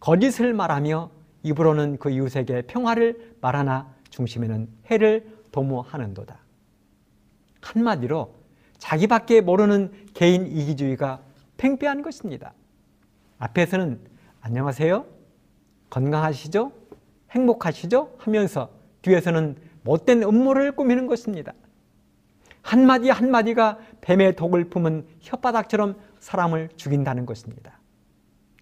거짓을 0.00 0.52
말하며 0.52 1.10
입으로는 1.44 1.98
그 1.98 2.10
이웃에게 2.10 2.62
평화를 2.62 3.36
말하나 3.40 3.94
중심에는 4.10 4.68
해를 4.90 5.30
도모하는도다. 5.52 6.43
한마디로 7.64 8.34
자기밖에 8.78 9.40
모르는 9.40 9.90
개인 10.12 10.46
이기주의가 10.46 11.22
팽배한 11.56 12.02
것입니다. 12.02 12.52
앞에서는 13.38 14.00
안녕하세요? 14.42 15.06
건강하시죠? 15.88 16.72
행복하시죠? 17.30 18.16
하면서 18.18 18.70
뒤에서는 19.02 19.56
못된 19.82 20.22
음모를 20.22 20.72
꾸미는 20.72 21.06
것입니다. 21.06 21.52
한마디 22.62 23.10
한마디가 23.10 23.78
뱀의 24.00 24.36
독을 24.36 24.64
품은 24.64 25.06
혓바닥처럼 25.22 25.96
사람을 26.18 26.70
죽인다는 26.76 27.26
것입니다. 27.26 27.78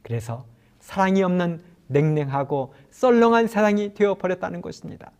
그래서 0.03 0.45
사랑이 0.81 1.23
없는 1.23 1.63
냉랭하고 1.87 2.75
썰렁한 2.91 3.47
세상이 3.47 3.95
되어버렸다는 3.95 4.63
것입니다. 4.63 5.13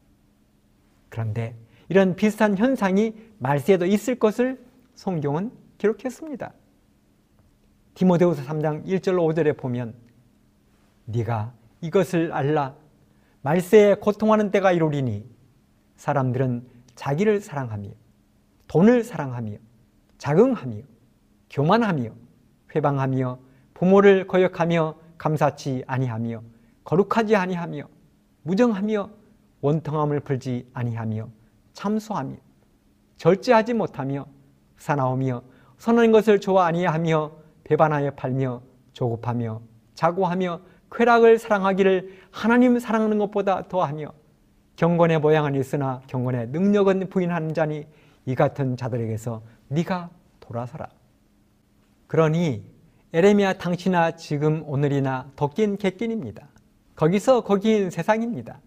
그런데 1.09 1.55
이런 1.93 2.17
비슷한 2.17 2.57
현상이 2.57 3.13
말세에도 3.37 3.85
있을 3.85 4.19
것을 4.19 4.59
성경은 4.95 5.53
기록했습니다. 5.77 6.55
디모데후서 7.93 8.43
3장 8.45 8.87
1절 8.87 9.17
5절에 9.17 9.59
보면 9.59 9.93
네가 11.05 11.53
이것을 11.83 12.33
알라 12.33 12.75
말세에 13.43 13.97
고통하는 13.97 14.51
때가 14.51 14.73
이르리니 14.73 15.27
사람들은 15.97 16.67
자기를 16.95 17.43
사랑하며 17.43 17.91
돈을 18.69 19.05
사랑하며 19.05 19.59
자긍하며 20.17 20.77
교만하며 21.51 22.11
회방하며 22.75 23.39
부모를 23.75 24.27
거역하며 24.27 24.95
감사치 25.19 25.85
아니하며 25.87 26.43
거룩하지 26.85 27.37
아니하며 27.37 27.87
무정하며 28.45 29.11
원통함을 29.61 30.21
풀지 30.21 30.71
아니하며 30.73 31.42
참소하며 31.73 32.37
절제하지 33.17 33.75
못하며 33.75 34.27
사나우며 34.77 35.43
선한 35.79 36.13
것을 36.13 36.41
좋아 36.41 36.67
아니하며 36.67 37.33
배반하여 37.65 38.13
팔며 38.13 38.63
조급하며 38.93 39.61
자고하며 39.95 40.61
쾌락을 40.91 41.39
사랑하기를 41.39 42.19
하나님 42.31 42.79
사랑하는 42.79 43.19
것보다 43.19 43.69
더하며 43.69 44.13
경건의 44.77 45.21
모양은 45.21 45.55
있으나 45.55 46.03
경건의 46.07 46.49
능력은 46.49 47.09
부인하는 47.09 47.55
자니 47.55 47.87
이 48.27 48.35
같은 48.35 48.77
자들에게서 48.77 49.43
네가 49.69 50.11
돌아서라. 50.41 50.89
그러니 52.07 52.63
에레미야 53.13 53.55
당시나 53.55 54.17
지금 54.17 54.65
오늘이나 54.67 55.31
덕긴 55.37 55.77
객긴입니다. 55.77 56.49
거기서 56.97 57.43
거기인 57.43 57.91
세상입니다. 57.91 58.61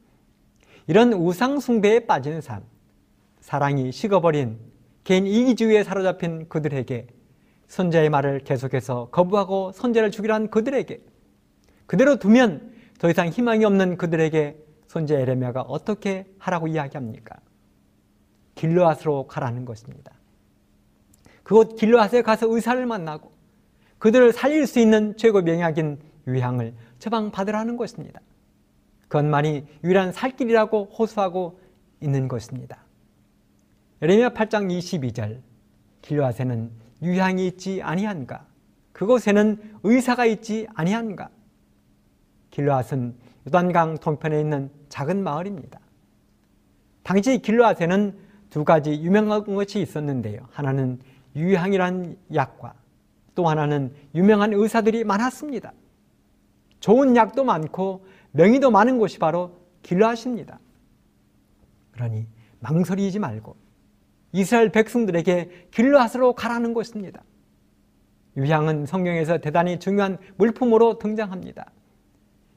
이런 0.88 1.14
우상 1.14 1.60
숭배에 1.60 2.06
빠진 2.06 2.42
삶, 2.42 2.64
사랑이 3.46 3.92
식어버린 3.92 4.58
개인 5.04 5.28
이기주의에 5.28 5.84
사로잡힌 5.84 6.50
그들에게 6.50 7.06
선자의 7.68 8.10
말을 8.10 8.40
계속해서 8.40 9.10
거부하고 9.12 9.72
선자를 9.72 10.10
죽이란 10.10 10.50
그들에게 10.50 11.00
그대로 11.86 12.16
두면 12.16 12.74
더 12.98 13.08
이상 13.08 13.28
희망이 13.28 13.64
없는 13.64 13.98
그들에게 13.98 14.58
선자 14.88 15.20
에레미야가 15.20 15.62
어떻게 15.62 16.26
하라고 16.40 16.68
이야기합니까? 16.68 17.36
길르앗으로 18.56 19.28
가라는 19.28 19.66
것입니다. 19.66 20.12
그곳 21.44 21.76
길르앗에 21.76 22.24
가서 22.24 22.48
의사를 22.50 22.84
만나고 22.84 23.32
그들을 24.00 24.34
살릴 24.34 24.66
수 24.66 24.80
있는 24.80 25.16
최고 25.18 25.44
명약인 25.44 26.00
유향을 26.26 26.74
처방받으라는 26.98 27.78
것입니다. 27.78 28.22
그것만이 29.04 29.68
유일한 29.84 30.12
살 30.14 30.36
길이라고 30.36 30.86
호소하고 30.98 31.60
있는 32.02 32.28
것입니다. 32.28 32.85
예레미야 34.02 34.30
8장 34.30 34.68
22절 34.78 35.42
길르앗에는 36.02 36.70
유향이 37.02 37.48
있지 37.48 37.82
아니한가 37.82 38.46
그곳에는 38.92 39.80
의사가 39.84 40.26
있지 40.26 40.68
아니한가 40.74 41.30
길르앗은 42.52 43.16
요단강 43.48 44.00
동편에 44.00 44.40
있는 44.40 44.70
작은 44.90 45.24
마을입니다. 45.24 45.80
당시 47.04 47.40
길르앗에는 47.40 48.18
두 48.50 48.64
가지 48.66 48.92
유명한 49.02 49.44
것이 49.44 49.82
있었는데요. 49.82 50.48
하나는 50.52 51.00
유향이란 51.36 52.18
약과 52.34 52.74
또 53.34 53.48
하나는 53.48 53.94
유명한 54.14 54.54
의사들이 54.54 55.04
많았습니다. 55.04 55.74
좋은 56.80 57.16
약도 57.16 57.44
많고 57.44 58.06
명의도 58.32 58.72
많은 58.72 58.98
곳이 58.98 59.20
바로 59.20 59.58
길르앗입니다. 59.84 60.60
그러니 61.92 62.28
망설이지 62.60 63.20
말고 63.20 63.65
이스라엘 64.36 64.70
백성들에게 64.70 65.70
길르앗으로 65.72 66.34
가라는 66.34 66.74
것입니다. 66.74 67.24
유향은 68.36 68.86
성경에서 68.86 69.38
대단히 69.38 69.80
중요한 69.80 70.18
물품으로 70.36 71.00
등장합니다. 71.00 71.72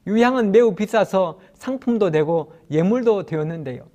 유향은 0.05 0.51
매우 0.51 0.75
비싸서 0.75 1.39
상품도 1.53 2.11
되고 2.11 2.53
예물도 2.69 3.25
되었는데요. 3.25 3.87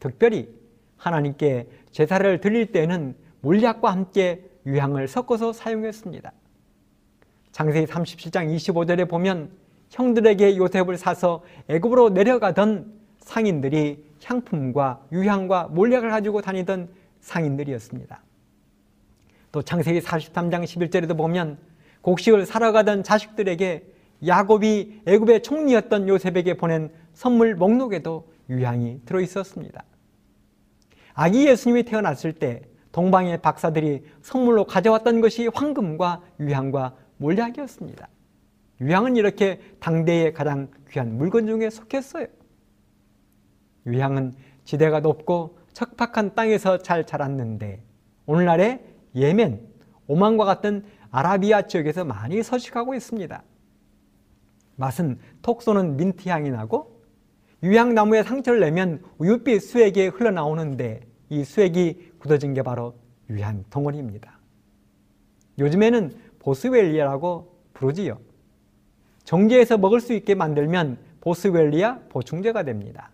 특별히 0.00 0.48
하나님께 0.96 1.68
제사를 1.92 2.40
드릴 2.40 2.72
때는 2.72 3.14
몰약과 3.42 3.92
함께 3.92 4.44
유향을 4.66 5.06
섞어서 5.06 5.52
사용했습니다. 5.52 6.32
장세기 7.52 7.86
37장 7.86 8.52
25절에 8.56 9.08
보면 9.08 9.50
형들에게 9.90 10.56
요셉을 10.56 10.96
사서 10.96 11.44
애굽으로 11.68 12.10
내려가던 12.10 12.92
상인들이 13.18 14.04
향품과 14.24 15.06
유향과 15.12 15.68
몰약을 15.68 16.10
가지고 16.10 16.40
다니던 16.40 16.88
상인들이었습니다. 17.20 18.22
또 19.52 19.62
창세기 19.62 20.00
43장 20.00 20.64
11절에도 20.64 21.16
보면 21.16 21.58
곡식을 22.02 22.46
사러 22.46 22.72
가던 22.72 23.02
자식들에게 23.02 23.86
야곱이 24.26 25.02
애굽의 25.06 25.42
총리였던 25.42 26.08
요셉에게 26.08 26.54
보낸 26.56 26.90
선물 27.14 27.54
목록에도 27.54 28.30
유향이 28.48 29.00
들어 29.04 29.20
있었습니다. 29.20 29.84
아기 31.14 31.46
예수님이 31.46 31.84
태어났을 31.84 32.32
때 32.32 32.62
동방의 32.92 33.40
박사들이 33.40 34.04
선물로 34.22 34.64
가져왔던 34.64 35.20
것이 35.20 35.48
황금과 35.52 36.22
유향과 36.40 36.96
몰약이었습니다. 37.18 38.08
유향은 38.80 39.16
이렇게 39.16 39.60
당대의 39.80 40.32
가장 40.32 40.70
귀한 40.90 41.16
물건 41.16 41.46
중에 41.46 41.70
속했어요. 41.70 42.26
유향은 43.86 44.34
지대가 44.64 45.00
높고 45.00 45.58
척박한 45.80 46.34
땅에서 46.34 46.76
잘 46.76 47.06
자랐는데 47.06 47.82
오늘날의 48.26 48.84
예멘, 49.14 49.66
오만과 50.08 50.44
같은 50.44 50.84
아라비아 51.10 51.62
지역에서 51.62 52.04
많이 52.04 52.42
서식하고 52.42 52.94
있습니다. 52.94 53.42
맛은 54.76 55.18
톡 55.40 55.62
쏘는 55.62 55.96
민트 55.96 56.28
향이 56.28 56.50
나고 56.50 57.00
유향나무에 57.62 58.22
상처를 58.24 58.60
내면 58.60 59.02
우윳빛 59.18 59.60
수액이 59.60 60.08
흘러나오는데 60.08 61.00
이 61.30 61.44
수액이 61.44 62.12
굳어진 62.18 62.52
게 62.52 62.62
바로 62.62 62.94
유향 63.30 63.64
덩어리입니다. 63.70 64.38
요즘에는 65.58 66.12
보스웰리아라고 66.40 67.56
부르지요. 67.72 68.18
정제해서 69.24 69.78
먹을 69.78 70.00
수 70.00 70.12
있게 70.12 70.34
만들면 70.34 70.98
보스웰리아 71.22 72.00
보충제가 72.10 72.64
됩니다. 72.64 73.10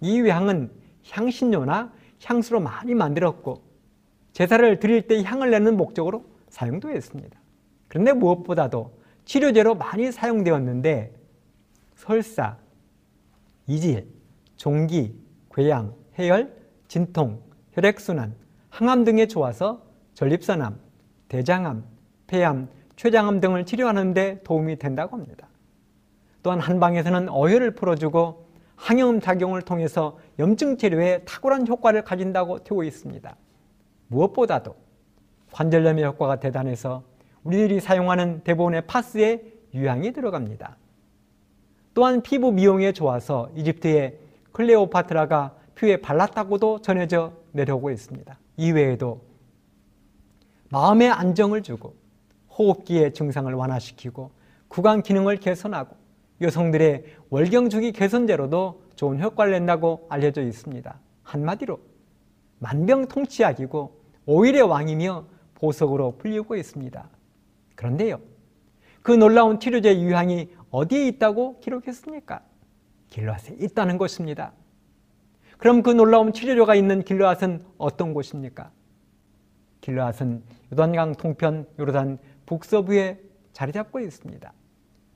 이 0.00 0.18
유향은 0.18 0.85
향신료나 1.10 1.92
향수로 2.24 2.60
많이 2.60 2.94
만들었고 2.94 3.62
제사를 4.32 4.78
드릴 4.80 5.06
때 5.06 5.22
향을 5.22 5.50
내는 5.50 5.76
목적으로 5.76 6.24
사용도 6.48 6.90
했습니다. 6.90 7.38
그런데 7.88 8.12
무엇보다도 8.12 8.98
치료제로 9.24 9.74
많이 9.74 10.12
사용되었는데 10.12 11.14
설사, 11.94 12.56
이질, 13.66 14.06
종기, 14.56 15.18
궤양, 15.54 15.94
해열, 16.18 16.54
진통, 16.88 17.40
혈액순환, 17.72 18.34
항암 18.70 19.04
등에 19.04 19.26
좋아서 19.26 19.82
전립선암, 20.14 20.78
대장암, 21.28 21.84
폐암, 22.26 22.68
췌장암 22.96 23.40
등을 23.40 23.66
치료하는 23.66 24.14
데 24.14 24.40
도움이 24.44 24.78
된다고 24.78 25.16
합니다. 25.16 25.48
또한 26.42 26.60
한방에서는 26.60 27.28
어혈을 27.28 27.74
풀어주고 27.74 28.46
항염 28.76 29.20
작용을 29.20 29.62
통해서 29.62 30.18
염증 30.38 30.76
치료에 30.76 31.22
탁월한 31.24 31.66
효과를 31.66 32.02
가진다고 32.02 32.62
되고 32.62 32.84
있습니다. 32.84 33.36
무엇보다도 34.08 34.76
관절염의 35.52 36.04
효과가 36.04 36.40
대단해서 36.40 37.02
우리들이 37.42 37.80
사용하는 37.80 38.42
대부분의 38.44 38.86
파스에 38.86 39.42
유향이 39.72 40.12
들어갑니다. 40.12 40.76
또한 41.94 42.20
피부 42.20 42.52
미용에 42.52 42.92
좋아서 42.92 43.50
이집트의 43.54 44.18
클레오파트라가 44.52 45.54
피부에 45.74 45.98
발랐다고도 45.98 46.82
전해져 46.82 47.32
내려오고 47.52 47.90
있습니다. 47.90 48.38
이외에도 48.56 49.22
마음의 50.70 51.10
안정을 51.10 51.62
주고 51.62 51.94
호흡기의 52.50 53.14
증상을 53.14 53.52
완화시키고 53.52 54.30
구강 54.68 55.02
기능을 55.02 55.36
개선하고 55.36 55.96
여성들의 56.40 57.04
월경주기 57.30 57.92
개선제로도 57.92 58.82
좋은 58.94 59.20
효과를 59.20 59.52
낸다고 59.52 60.06
알려져 60.08 60.42
있습니다. 60.42 60.98
한마디로 61.22 61.78
만병통치약이고 62.58 64.00
오일의 64.26 64.62
왕이며 64.62 65.26
보석으로 65.54 66.16
불리고 66.18 66.56
있습니다. 66.56 67.08
그런데요. 67.74 68.20
그 69.02 69.12
놀라운 69.12 69.60
치료제 69.60 70.00
유향이 70.00 70.50
어디에 70.70 71.06
있다고 71.08 71.60
기록했습니까? 71.60 72.42
길르앗에 73.08 73.56
있다는 73.60 73.98
것입니다. 73.98 74.52
그럼 75.58 75.82
그 75.82 75.90
놀라운 75.90 76.32
치료제가 76.32 76.74
있는 76.74 77.02
길르앗은 77.02 77.64
어떤 77.78 78.12
곳입니까? 78.12 78.70
길르앗은 79.80 80.42
요단강 80.72 81.14
동편 81.14 81.66
요르단 81.78 82.18
북서부에 82.44 83.20
자리 83.52 83.72
잡고 83.72 84.00
있습니다. 84.00 84.52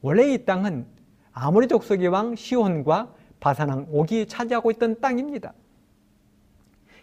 원래 0.02 0.32
이 0.32 0.44
땅은 0.44 0.86
아모리 1.32 1.68
족속의 1.68 2.08
왕 2.08 2.34
시온과 2.36 3.14
바사왕 3.40 3.86
옥이 3.90 4.26
차지하고 4.26 4.70
있던 4.72 5.00
땅입니다. 5.00 5.54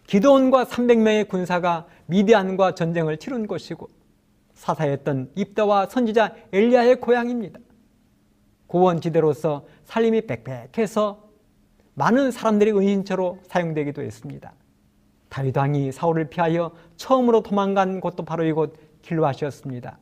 기도원과 0.06 0.66
300명의 0.66 1.28
군사가 1.28 1.88
미디안과 2.06 2.76
전쟁을 2.76 3.18
치른 3.18 3.48
곳이고 3.48 3.90
사사였던 4.54 5.32
입다와 5.36 5.88
선지자 5.88 6.36
엘리야의 6.54 7.02
고향입니다. 7.02 7.60
고원지대로서 8.68 9.66
살림이 9.86 10.22
빽빽해서 10.22 11.28
많은 11.94 12.32
사람들이 12.32 12.72
은인처로 12.72 13.40
사용되기도 13.44 14.02
했습니다. 14.02 14.54
다윗 15.30 15.58
왕이 15.58 15.92
사울을 15.92 16.30
피하여 16.30 16.72
처음으로 16.96 17.44
도망간 17.44 18.00
곳도 18.00 18.24
바로 18.24 18.44
이곳 18.46 18.76
길르앗이었습니다. 19.02 19.98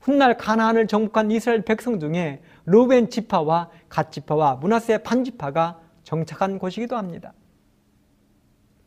훗날 0.00 0.36
가나안을 0.36 0.86
정복한 0.86 1.30
이스라엘 1.30 1.62
백성 1.62 1.98
중에 1.98 2.42
루벤 2.66 3.10
지파와 3.10 3.70
갓 3.88 4.12
지파와 4.12 4.56
문하세 4.56 4.98
반 4.98 5.24
지파가 5.24 5.80
정착한 6.02 6.58
곳이기도 6.58 6.96
합니다. 6.96 7.32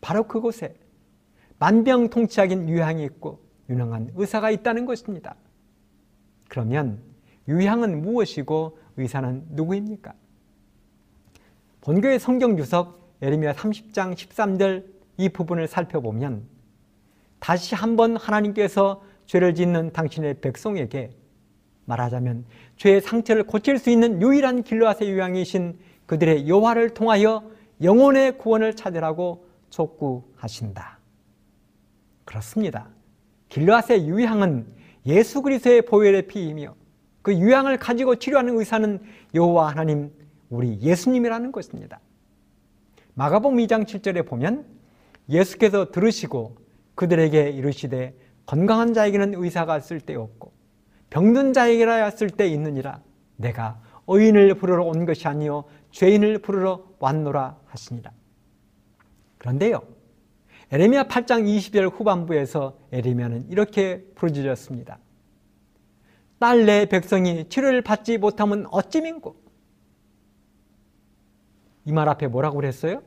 바로 0.01 0.27
그곳에 0.27 0.75
만병통치약인 1.59 2.69
유향이 2.69 3.03
있고 3.03 3.41
유능한 3.69 4.11
의사가 4.15 4.51
있다는 4.51 4.85
것입니다. 4.85 5.35
그러면 6.47 7.01
유향은 7.47 8.01
무엇이고 8.01 8.77
의사는 8.97 9.45
누구입니까? 9.49 10.13
본교의 11.81 12.19
성경 12.19 12.57
유석 12.57 13.15
예레미야 13.21 13.53
30장 13.53 14.13
13절 14.13 14.85
이 15.17 15.29
부분을 15.29 15.67
살펴보면 15.67 16.47
다시 17.39 17.75
한번 17.75 18.17
하나님께서 18.17 19.01
죄를 19.25 19.55
짓는 19.55 19.93
당신의 19.93 20.41
백성에게 20.41 21.11
말하자면 21.87 22.45
죄의 22.75 23.01
상처를 23.01 23.43
고칠 23.43 23.79
수 23.79 23.89
있는 23.89 24.21
유일한 24.21 24.61
길로앗의 24.61 25.09
유향이신 25.09 25.79
그들의 26.05 26.47
여호와를 26.47 26.91
통하여 26.93 27.49
영혼의 27.81 28.37
구원을 28.37 28.75
찾으라고 28.75 29.47
촉구하신다. 29.69 30.99
그렇습니다. 32.25 32.89
길로앗의 33.49 34.07
유향은 34.07 34.67
예수 35.05 35.41
그리스도의 35.41 35.83
보혈의 35.83 36.27
피이며 36.27 36.75
그 37.21 37.33
유향을 37.33 37.77
가지고 37.77 38.15
치료하는 38.15 38.57
의사는 38.59 39.01
여호와 39.33 39.69
하나님 39.69 40.11
우리 40.49 40.79
예수님이라는 40.81 41.51
것입니다. 41.51 41.99
마가복음 43.13 43.57
2장 43.57 43.85
7절에 43.85 44.27
보면 44.27 44.65
예수께서 45.29 45.91
들으시고 45.91 46.57
그들에게 46.95 47.49
이르시되 47.51 48.15
건강한 48.45 48.93
자에게는 48.93 49.33
의사가 49.35 49.79
쓸데없고 49.79 50.56
병든 51.09 51.53
자에게라야 51.53 52.11
쓸데 52.11 52.47
있느니라 52.49 53.01
내가 53.37 53.81
의인을 54.07 54.55
부르러 54.55 54.83
온 54.83 55.05
것이 55.05 55.27
아니요 55.27 55.65
죄인을 55.91 56.39
부르러 56.39 56.83
왔노라 56.99 57.57
하시니라. 57.65 58.11
그런데요. 59.37 59.81
에레미야 60.71 61.03
8장 61.05 61.45
20절 61.45 61.91
후반부에서 61.93 62.77
에레미야는 62.91 63.49
이렇게 63.49 64.03
부르짖었습니다. 64.15 64.99
딸 66.39 66.65
내 66.65 66.85
백성이 66.85 67.47
치료를 67.49 67.81
받지 67.81 68.17
못하면 68.17 68.65
어찌 68.71 69.01
민고? 69.01 69.35
이 71.85 71.91
말 71.93 72.09
앞에 72.09 72.27
뭐라고 72.27 72.57
그랬어요? 72.57 73.01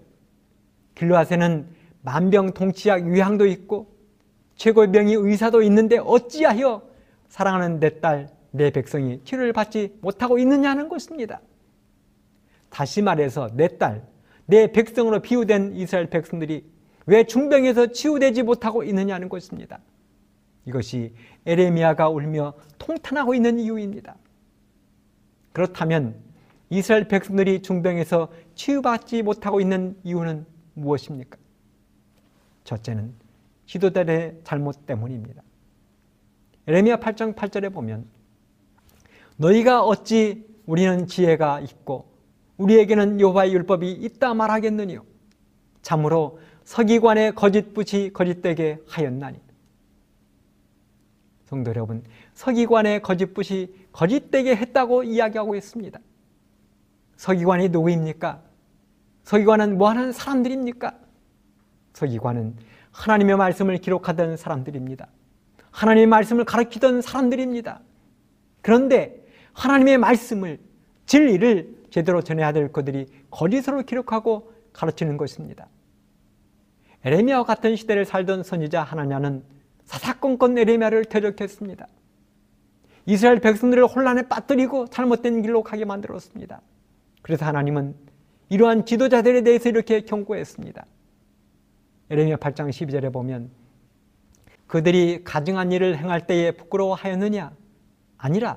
길로아세는 0.95 1.69
만병통치약 2.03 3.07
유향도 3.07 3.47
있고 3.47 3.95
최고의 4.57 4.91
병이 4.91 5.15
의사도 5.15 5.63
있는데 5.63 5.99
어찌하여 5.99 6.83
사랑하는 7.31 7.81
내 7.81 8.01
딸, 8.01 8.29
내 8.51 8.71
백성이 8.71 9.23
치료를 9.25 9.53
받지 9.53 9.97
못하고 10.03 10.39
있느냐는 10.39 10.89
것입니다. 10.89 11.41
다시 12.69 13.01
말해서 13.01 13.49
내 13.55 13.79
딸, 13.79 14.07
내 14.47 14.71
백성으로 14.71 15.21
비유된 15.21 15.75
이스라엘 15.77 16.11
백성들이 16.11 16.65
왜 17.07 17.25
중병에서 17.25 17.93
치유되지 17.93 18.43
못하고 18.43 18.83
있느냐는 18.83 19.29
것입니다. 19.29 19.79
이것이 20.67 21.15
에레미야가 21.47 22.09
울며 22.09 22.55
통탄하고 22.79 23.35
있는 23.35 23.59
이유입니다. 23.59 24.17
그렇다면 25.53 26.17
이스라엘 26.69 27.09
백성들이 27.09 27.63
중병에서 27.63 28.31
치유받지 28.55 29.23
못하고 29.23 29.61
있는 29.61 29.97
이유는 30.03 30.47
무엇입니까? 30.75 31.39
첫째는 32.65 33.15
지도자의 33.67 34.41
잘못 34.45 34.85
때문입니다. 34.87 35.43
에레미야 36.71 36.99
8장 36.99 37.35
8절에 37.35 37.73
보면 37.73 38.07
너희가 39.39 39.83
어찌 39.83 40.47
우리는 40.67 41.09
지혜가 41.09 41.59
있고 41.63 42.13
우리에게는 42.59 43.21
여호와의 43.21 43.53
율법이 43.55 43.91
있다 43.91 44.35
말하겠느냐 44.35 45.03
참으로 45.83 46.39
서기관의 46.63 47.35
거짓부시 47.35 48.13
거짓되게 48.15 48.79
하였나니 48.87 49.41
성도 51.47 51.71
여러분 51.71 52.05
서기관의 52.35 53.03
거짓부시 53.03 53.75
거짓되게 53.91 54.55
했다고 54.55 55.03
이야기하고 55.03 55.57
있습니다. 55.57 55.99
서기관이 57.17 57.71
누구입니까? 57.71 58.43
서기관은 59.25 59.77
뭐하는 59.77 60.13
사람들입니까? 60.13 60.97
서기관은 61.95 62.55
하나님의 62.93 63.37
말씀을 63.39 63.79
기록하던 63.79 64.37
사람들입니다. 64.37 65.09
하나님의 65.71 66.07
말씀을 66.07 66.45
가르치던 66.45 67.03
사람들입니다. 67.03 67.81
그런데 68.63 69.25
하나님의 69.53 69.99
말씀을 69.99 70.59
진리를 71.07 71.81
제대로 71.91 72.23
전해야 72.23 72.53
될 72.53 72.73
그들이 72.73 73.07
거짓으로 73.31 73.83
기록하고 73.83 74.53
가르치는 74.73 75.17
것입니다. 75.17 75.69
에레미야와 77.05 77.45
같은 77.45 77.77
시대를 77.77 78.05
살던 78.05 78.43
선지자 78.43 78.83
하나냐는 78.83 79.43
사사건건 79.85 80.59
에레미야를 80.59 81.07
대적했습니다. 81.07 81.87
이스라엘 83.07 83.41
백성들을 83.41 83.87
혼란에 83.87 84.23
빠뜨리고 84.29 84.87
잘못된 84.89 85.43
길로 85.43 85.63
가게 85.63 85.85
만들었습니다. 85.85 86.61
그래서 87.23 87.47
하나님은 87.47 87.95
이러한 88.51 88.85
지도자들에 88.85 89.43
대해서 89.43 89.69
이렇게 89.69 90.03
경고했습니다. 90.03 90.85
에레미야 92.11 92.37
8장 92.37 92.69
12절에 92.69 93.13
보면 93.13 93.51
그들이 94.71 95.25
가증한 95.25 95.73
일을 95.73 95.99
행할 95.99 96.29
때에 96.29 96.53
부끄러워하였느냐? 96.53 97.51
아니라 98.17 98.57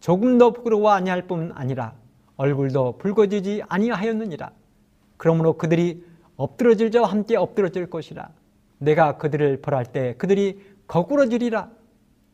조금 0.00 0.36
더 0.36 0.52
부끄러워 0.52 0.90
아니할 0.90 1.28
뿐 1.28 1.52
아니라 1.54 1.94
얼굴도 2.34 2.98
붉어지지 2.98 3.62
아니하였느니라. 3.68 4.50
그러므로 5.16 5.56
그들이 5.56 6.04
엎드러질 6.34 6.90
자와 6.90 7.08
함께 7.08 7.36
엎드러질 7.36 7.88
것이라. 7.88 8.30
내가 8.78 9.16
그들을 9.16 9.62
벌할 9.62 9.86
때 9.86 10.16
그들이 10.18 10.60
거꾸러지리라. 10.88 11.70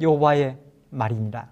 여호와의 0.01 0.57
말이니라. 0.89 1.51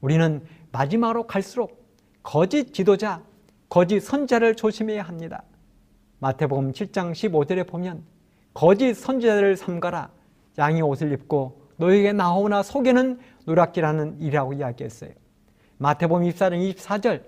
우리는 0.00 0.44
마지막으로 0.72 1.28
갈수록 1.28 1.86
거짓 2.24 2.74
지도자, 2.74 3.22
거짓 3.68 4.00
선자를 4.00 4.56
조심해야 4.56 5.04
합니다. 5.04 5.44
마태복음 6.18 6.72
7장 6.72 7.12
15절에 7.12 7.68
보면 7.68 8.02
거짓 8.52 8.94
선지자들을 8.94 9.56
삼가라. 9.56 10.15
양의 10.58 10.82
옷을 10.82 11.12
입고 11.12 11.66
너에게 11.76 12.12
나오나 12.12 12.62
속에는 12.62 13.18
노랗기라는 13.44 14.20
일이라고 14.20 14.54
이야기했어요. 14.54 15.10
마태복음 15.78 16.26
24장 16.28 16.74
24절 16.74 17.22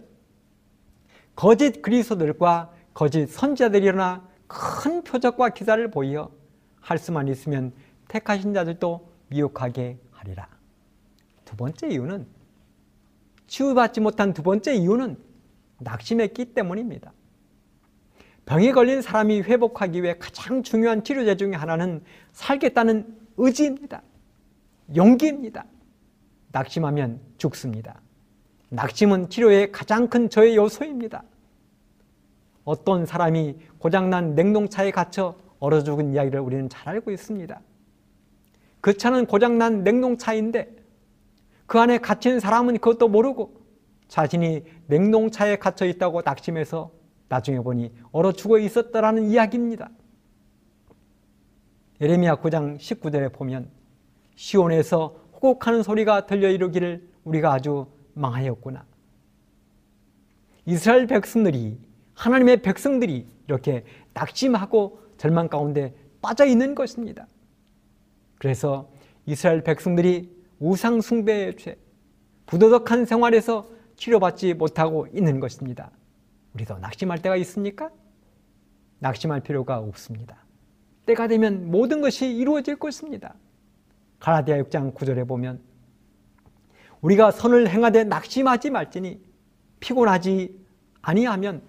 거짓 1.36 1.82
그리스도들과 1.82 2.72
거짓 2.94 3.26
선지자들이 3.26 3.86
일어나 3.86 4.26
큰 4.46 5.04
표적과 5.04 5.50
기사를 5.50 5.90
보이어 5.90 6.30
할 6.80 6.98
수만 6.98 7.28
있으면 7.28 7.72
택하신 8.08 8.54
자들도 8.54 9.08
미혹하게 9.28 9.98
하리라. 10.10 10.48
두 11.44 11.56
번째 11.56 11.88
이유는 11.88 12.26
치유받지 13.46 14.00
못한 14.00 14.32
두 14.32 14.42
번째 14.42 14.74
이유는 14.74 15.18
낙심했기 15.80 16.54
때문입니다. 16.54 17.12
병에 18.46 18.72
걸린 18.72 19.02
사람이 19.02 19.42
회복하기 19.42 20.02
위해 20.02 20.16
가장 20.18 20.62
중요한 20.62 21.04
치료제 21.04 21.36
중에 21.36 21.52
하나는 21.52 22.02
살겠다는 22.32 23.17
의지입니다. 23.38 24.03
용기입니다. 24.94 25.64
낙심하면 26.53 27.20
죽습니다. 27.38 28.01
낙심은 28.70 29.31
치료의 29.31 29.72
가장 29.72 30.09
큰 30.09 30.29
저의 30.29 30.57
요소입니다. 30.57 31.22
어떤 32.64 33.07
사람이 33.07 33.57
고장난 33.79 34.35
냉동차에 34.35 34.90
갇혀 34.90 35.35
얼어 35.59 35.83
죽은 35.83 36.12
이야기를 36.12 36.40
우리는 36.40 36.68
잘 36.68 36.88
알고 36.88 37.11
있습니다. 37.11 37.61
그 38.81 38.96
차는 38.96 39.27
고장난 39.27 39.83
냉동차인데 39.85 40.77
그 41.66 41.79
안에 41.79 41.98
갇힌 41.98 42.40
사람은 42.40 42.74
그것도 42.74 43.09
모르고 43.09 43.55
자신이 44.09 44.64
냉동차에 44.87 45.57
갇혀 45.57 45.87
있다고 45.87 46.22
낙심해서 46.24 46.90
나중에 47.29 47.61
보니 47.61 47.92
얼어 48.12 48.33
죽어 48.33 48.59
있었다라는 48.59 49.29
이야기입니다. 49.29 49.90
예레미야 52.00 52.37
9장 52.37 52.78
19절에 52.78 53.32
보면 53.32 53.70
시온에서 54.37 55.16
호곡하는 55.34 55.82
소리가 55.82 56.26
들려 56.26 56.48
이르기를 56.48 57.08
우리가 57.24 57.52
아주 57.52 57.87
망하였구나. 58.14 58.84
이스라엘 60.66 61.06
백성들이 61.06 61.78
하나님의 62.14 62.62
백성들이 62.62 63.26
이렇게 63.46 63.84
낙심하고 64.14 65.00
절망 65.16 65.48
가운데 65.48 65.94
빠져 66.20 66.44
있는 66.44 66.74
것입니다. 66.74 67.26
그래서 68.38 68.90
이스라엘 69.26 69.62
백성들이 69.62 70.37
우상 70.61 71.00
숭배의 71.00 71.56
죄, 71.56 71.78
부도덕한 72.46 73.06
생활에서 73.06 73.68
치료받지 73.96 74.54
못하고 74.54 75.06
있는 75.12 75.40
것입니다. 75.40 75.90
우리도 76.54 76.78
낙심할 76.78 77.22
때가 77.22 77.37
있습니까? 77.37 77.90
낙심할 79.00 79.40
필요가 79.40 79.78
없습니다. 79.78 80.47
때가 81.09 81.27
되면 81.27 81.71
모든 81.71 82.03
것이 82.03 82.31
이루어질 82.31 82.77
것입니다. 82.77 83.35
가라디아 84.21 84.59
6장 84.59 84.92
9절에 84.92 85.27
보면 85.27 85.59
우리가 87.01 87.31
선을 87.31 87.68
행하되 87.68 88.05
낙심하지 88.05 88.71
말지니 88.71 89.18
피곤하지 89.81 90.55
아니하면 91.01 91.62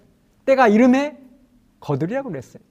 때가 0.44 0.68
이름에 0.68 1.18
거두리라고 1.78 2.28
그랬어요. 2.28 2.62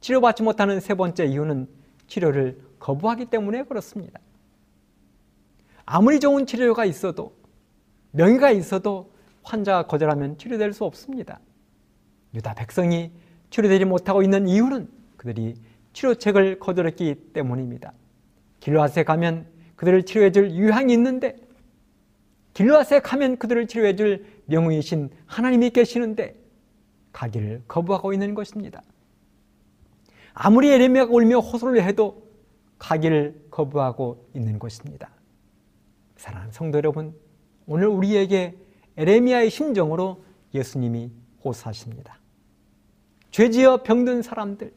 치료받지 0.00 0.44
못하는 0.44 0.78
세 0.78 0.94
번째 0.94 1.26
이유는 1.26 1.68
치료를 2.06 2.60
거부하기 2.78 3.26
때문에 3.26 3.64
그렇습니다. 3.64 4.20
아무리 5.84 6.20
좋은 6.20 6.46
치료가 6.46 6.84
있어도 6.84 7.34
명의가 8.12 8.52
있어도 8.52 9.10
환자가 9.42 9.88
거절하면 9.88 10.38
치료될 10.38 10.72
수 10.72 10.84
없습니다. 10.84 11.40
유다 12.34 12.54
백성이 12.54 13.10
치료되지 13.50 13.84
못하고 13.84 14.22
있는 14.22 14.46
이유는 14.46 14.97
그들이 15.18 15.56
치료책을 15.92 16.58
거절했기 16.58 17.32
때문입니다. 17.34 17.92
길로앗에 18.60 19.04
가면 19.04 19.46
그들을 19.76 20.04
치료해줄 20.04 20.52
유향이 20.52 20.92
있는데 20.94 21.36
길로앗에 22.54 23.00
가면 23.00 23.36
그들을 23.36 23.66
치료해줄 23.66 24.24
명의이신 24.46 25.10
하나님이 25.26 25.70
계시는데 25.70 26.34
가기를 27.12 27.64
거부하고 27.68 28.12
있는 28.12 28.34
것입니다. 28.34 28.82
아무리 30.32 30.70
에레미야가 30.70 31.12
울며 31.12 31.40
호소를 31.40 31.82
해도 31.82 32.28
가기를 32.78 33.46
거부하고 33.50 34.28
있는 34.34 34.58
것입니다. 34.58 35.10
사랑하는 36.16 36.52
성도 36.52 36.78
여러분, 36.78 37.14
오늘 37.66 37.88
우리에게 37.88 38.56
에레미야의 38.96 39.50
심정으로 39.50 40.22
예수님이 40.54 41.10
호소하십니다. 41.44 42.18
죄지어 43.30 43.82
병든 43.82 44.22
사람들, 44.22 44.72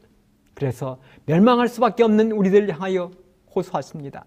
그래서 0.54 0.98
멸망할 1.26 1.68
수밖에 1.68 2.02
없는 2.02 2.32
우리들 2.32 2.72
향하여 2.72 3.10
호소하십니다. 3.54 4.24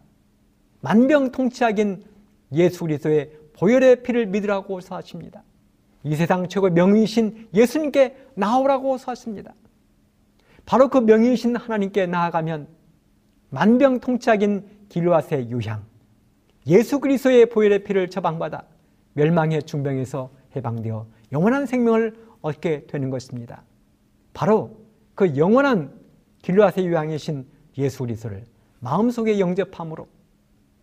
만병통치약인 0.81 2.03
예수 2.53 2.81
그리스도의 2.81 3.31
보혈의 3.53 4.03
피를 4.03 4.27
믿으라고 4.27 4.75
호소하십니다. 4.75 5.43
이 6.03 6.15
세상 6.15 6.47
최고 6.47 6.69
명의이신 6.69 7.49
예수님께 7.53 8.15
나오라고 8.35 8.93
호소하십니다. 8.93 9.53
바로 10.65 10.89
그 10.89 10.99
명의이신 10.99 11.55
하나님께 11.55 12.05
나아가면 12.05 12.67
만병통치약인 13.49 14.87
길로앗의 14.89 15.49
유향, 15.49 15.83
예수 16.67 16.99
그리스도의 16.99 17.47
보혈의 17.47 17.83
피를 17.83 18.09
처방받아 18.09 18.63
멸망의 19.13 19.63
중병에서 19.63 20.29
해방되어 20.55 21.07
영원한 21.31 21.65
생명을 21.65 22.15
얻게 22.41 22.85
되는 22.85 23.09
것입니다. 23.09 23.63
바로 24.33 24.77
그 25.15 25.37
영원한 25.37 25.93
길로앗의 26.45 26.85
유향이신 26.85 27.47
예수 27.79 28.03
그리스도를 28.03 28.45
마음속에 28.79 29.39
영접함으로 29.39 30.07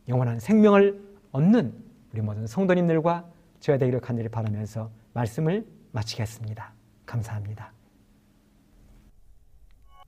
영원한 0.09 0.41
생명을 0.41 1.01
얻는 1.31 1.73
우리 2.13 2.21
모든 2.21 2.49
성도님들과 2.49 3.31
저야 3.61 3.79
되기를 3.79 4.01
간절히 4.01 4.29
바라면서 4.29 4.91
말씀을 5.13 5.65
마치겠습니다. 5.93 6.75
감사합니다. 7.07 7.73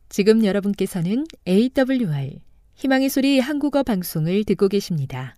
지금 0.09 0.45
여러분께서는 0.45 1.25
AWR 1.47 2.40
희망의 2.75 3.09
소리 3.09 3.38
한국어 3.38 3.85
방송을 3.85 4.43
듣고 4.43 4.67
계십니다. 4.67 5.37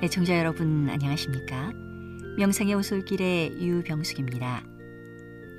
애청자 0.00 0.38
여러분 0.38 0.88
안녕하십니까? 0.88 1.72
명상의 2.36 2.72
오솔길의 2.74 3.60
유병숙입니다. 3.60 4.62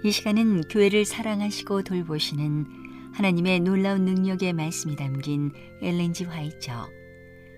이 0.02 0.12
시간은 0.12 0.62
교회를 0.70 1.04
사랑하시고 1.04 1.84
돌보시는 1.84 3.12
하나님의 3.16 3.60
놀라운 3.60 4.06
능력의 4.06 4.54
말씀이 4.54 4.96
담긴 4.96 5.52
엘렌지 5.82 6.24
화이처 6.24 6.90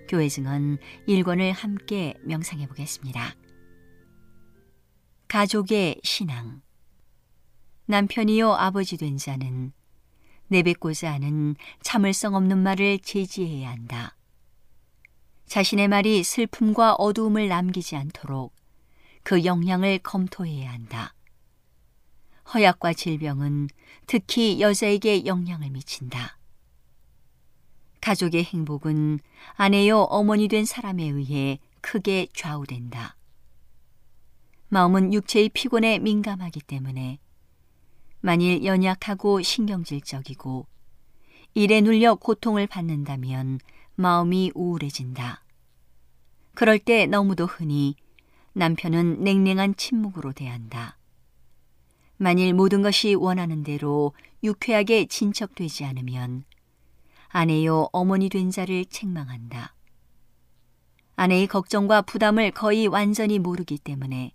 교회 0.08 0.26
증언 0.26 0.78
1권을 1.06 1.52
함께 1.52 2.14
명상해 2.24 2.66
보겠습니다. 2.66 3.36
가족의 5.28 6.00
신앙 6.02 6.62
남편이요 7.86 8.54
아버지 8.54 8.96
된 8.96 9.18
자는 9.18 9.72
내뱉고자 10.48 11.12
하는 11.12 11.54
참을성 11.82 12.34
없는 12.34 12.58
말을 12.58 12.98
제지해야 12.98 13.70
한다. 13.70 14.16
자신의 15.52 15.88
말이 15.88 16.24
슬픔과 16.24 16.94
어두움을 16.94 17.48
남기지 17.48 17.94
않도록 17.94 18.54
그 19.22 19.44
영향을 19.44 19.98
검토해야 19.98 20.72
한다. 20.72 21.12
허약과 22.54 22.94
질병은 22.94 23.68
특히 24.06 24.62
여자에게 24.62 25.26
영향을 25.26 25.68
미친다. 25.68 26.38
가족의 28.00 28.44
행복은 28.44 29.20
아내요 29.52 29.98
어머니 29.98 30.48
된 30.48 30.64
사람에 30.64 31.04
의해 31.04 31.58
크게 31.82 32.28
좌우된다. 32.32 33.18
마음은 34.68 35.12
육체의 35.12 35.50
피곤에 35.50 35.98
민감하기 35.98 36.62
때문에 36.62 37.18
만일 38.22 38.64
연약하고 38.64 39.42
신경질적이고 39.42 40.66
일에 41.52 41.82
눌려 41.82 42.14
고통을 42.14 42.66
받는다면 42.66 43.58
마음이 44.02 44.52
우울해진다. 44.54 45.42
그럴 46.54 46.78
때 46.78 47.06
너무도 47.06 47.46
흔히 47.46 47.94
남편은 48.52 49.24
냉랭한 49.24 49.76
침묵으로 49.76 50.32
대한다. 50.32 50.98
만일 52.18 52.52
모든 52.52 52.82
것이 52.82 53.14
원하는 53.14 53.62
대로 53.62 54.12
유쾌하게 54.44 55.06
진척되지 55.06 55.84
않으면 55.84 56.44
아내요 57.28 57.88
어머니 57.92 58.28
된 58.28 58.50
자를 58.50 58.84
책망한다. 58.84 59.74
아내의 61.16 61.46
걱정과 61.46 62.02
부담을 62.02 62.50
거의 62.50 62.86
완전히 62.86 63.38
모르기 63.38 63.78
때문에 63.78 64.32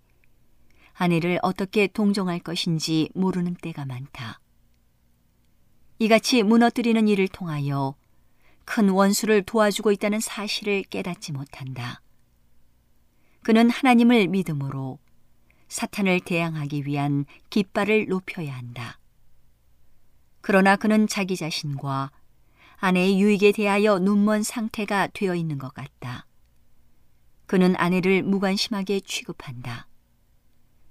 아내를 0.94 1.38
어떻게 1.42 1.86
동정할 1.86 2.40
것인지 2.40 3.10
모르는 3.14 3.54
때가 3.54 3.84
많다. 3.84 4.40
이같이 6.00 6.42
무너뜨리는 6.42 7.06
일을 7.06 7.28
통하여 7.28 7.94
큰 8.68 8.90
원수를 8.90 9.44
도와주고 9.44 9.92
있다는 9.92 10.20
사실을 10.20 10.82
깨닫지 10.82 11.32
못한다. 11.32 12.02
그는 13.42 13.70
하나님을 13.70 14.28
믿음으로 14.28 14.98
사탄을 15.68 16.20
대항하기 16.20 16.84
위한 16.84 17.24
깃발을 17.48 18.08
높여야 18.08 18.54
한다. 18.54 19.00
그러나 20.42 20.76
그는 20.76 21.06
자기 21.06 21.34
자신과 21.34 22.10
아내의 22.76 23.18
유익에 23.18 23.52
대하여 23.52 24.00
눈먼 24.00 24.42
상태가 24.42 25.06
되어 25.14 25.34
있는 25.34 25.56
것 25.56 25.72
같다. 25.72 26.26
그는 27.46 27.74
아내를 27.74 28.22
무관심하게 28.22 29.00
취급한다. 29.00 29.88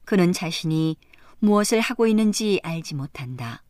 그는 0.03 0.33
자신이 0.33 0.97
무엇을 1.37 1.79
하고 1.81 2.07
있는지 2.07 2.59
알지 2.63 2.95
못한다. 2.95 3.61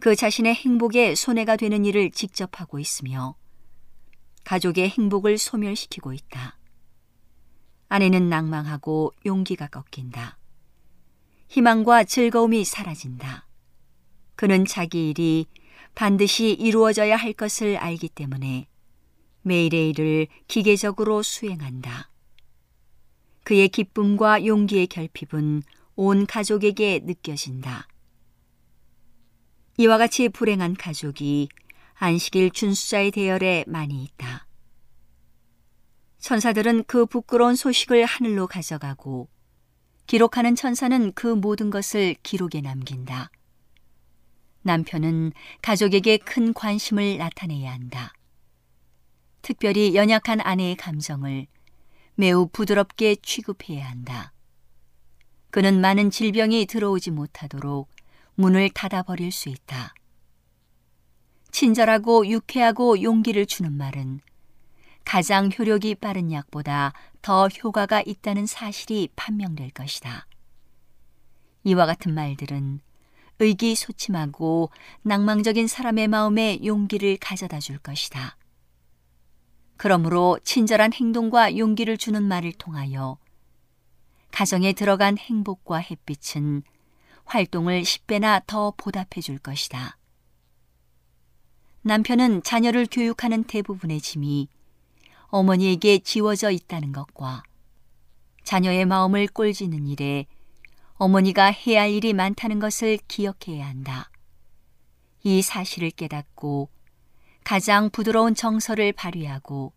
그 0.00 0.14
자신의 0.14 0.54
행복에 0.54 1.14
손해가 1.16 1.56
되는 1.56 1.84
일을 1.84 2.12
직접 2.12 2.60
하고 2.60 2.78
있으며 2.78 3.34
가족의 4.44 4.90
행복을 4.90 5.38
소멸시키고 5.38 6.12
있다. 6.12 6.56
아내는 7.88 8.28
낭망하고 8.28 9.12
용기가 9.26 9.66
꺾인다. 9.66 10.38
희망과 11.48 12.04
즐거움이 12.04 12.64
사라진다. 12.64 13.46
그는 14.36 14.64
자기 14.64 15.10
일이 15.10 15.46
반드시 15.94 16.52
이루어져야 16.52 17.16
할 17.16 17.32
것을 17.32 17.76
알기 17.76 18.08
때문에 18.10 18.68
매일의 19.42 19.90
일을 19.90 20.28
기계적으로 20.46 21.22
수행한다. 21.24 22.10
그의 23.42 23.68
기쁨과 23.68 24.46
용기의 24.46 24.86
결핍은 24.86 25.62
온 25.96 26.26
가족에게 26.26 27.00
느껴진다. 27.02 27.88
이와 29.80 29.96
같이 29.96 30.28
불행한 30.28 30.74
가족이 30.74 31.48
안식일 31.94 32.50
준수자의 32.50 33.12
대열에 33.12 33.64
많이 33.68 34.02
있다. 34.02 34.44
천사들은 36.18 36.82
그 36.88 37.06
부끄러운 37.06 37.54
소식을 37.54 38.04
하늘로 38.04 38.48
가져가고 38.48 39.28
기록하는 40.08 40.56
천사는 40.56 41.12
그 41.12 41.28
모든 41.28 41.70
것을 41.70 42.16
기록에 42.24 42.60
남긴다. 42.60 43.30
남편은 44.62 45.30
가족에게 45.62 46.16
큰 46.18 46.52
관심을 46.52 47.18
나타내야 47.18 47.70
한다. 47.70 48.12
특별히 49.42 49.94
연약한 49.94 50.40
아내의 50.40 50.74
감정을 50.74 51.46
매우 52.16 52.48
부드럽게 52.48 53.14
취급해야 53.22 53.88
한다. 53.88 54.32
그는 55.50 55.80
많은 55.80 56.10
질병이 56.10 56.66
들어오지 56.66 57.12
못하도록 57.12 57.88
문을 58.38 58.70
닫아버릴 58.70 59.32
수 59.32 59.48
있다. 59.48 59.92
친절하고 61.50 62.28
유쾌하고 62.28 63.02
용기를 63.02 63.46
주는 63.46 63.72
말은 63.72 64.20
가장 65.04 65.50
효력이 65.50 65.96
빠른 65.96 66.30
약보다 66.30 66.92
더 67.20 67.48
효과가 67.48 68.04
있다는 68.06 68.46
사실이 68.46 69.08
판명될 69.16 69.70
것이다. 69.70 70.28
이와 71.64 71.86
같은 71.86 72.14
말들은 72.14 72.80
의기소침하고 73.40 74.70
낭망적인 75.02 75.66
사람의 75.66 76.06
마음에 76.06 76.60
용기를 76.64 77.16
가져다 77.16 77.58
줄 77.58 77.78
것이다. 77.78 78.36
그러므로 79.76 80.38
친절한 80.44 80.92
행동과 80.92 81.56
용기를 81.58 81.98
주는 81.98 82.22
말을 82.22 82.52
통하여 82.52 83.18
가정에 84.30 84.74
들어간 84.74 85.18
행복과 85.18 85.78
햇빛은 85.78 86.62
활동을 87.28 87.82
10배나 87.82 88.42
더 88.46 88.72
보답해 88.76 89.20
줄 89.22 89.38
것이다. 89.38 89.98
남편은 91.82 92.42
자녀를 92.42 92.86
교육하는 92.90 93.44
대부분의 93.44 94.00
짐이 94.00 94.48
어머니에게 95.28 95.98
지워져 95.98 96.50
있다는 96.50 96.92
것과 96.92 97.42
자녀의 98.44 98.86
마음을 98.86 99.26
꼴지는 99.28 99.86
일에 99.86 100.26
어머니가 100.94 101.52
해야 101.52 101.82
할 101.82 101.90
일이 101.90 102.12
많다는 102.12 102.58
것을 102.58 102.98
기억해야 103.06 103.66
한다. 103.66 104.10
이 105.22 105.42
사실을 105.42 105.90
깨닫고 105.90 106.70
가장 107.44 107.90
부드러운 107.90 108.34
정서를 108.34 108.92
발휘하고 108.92 109.72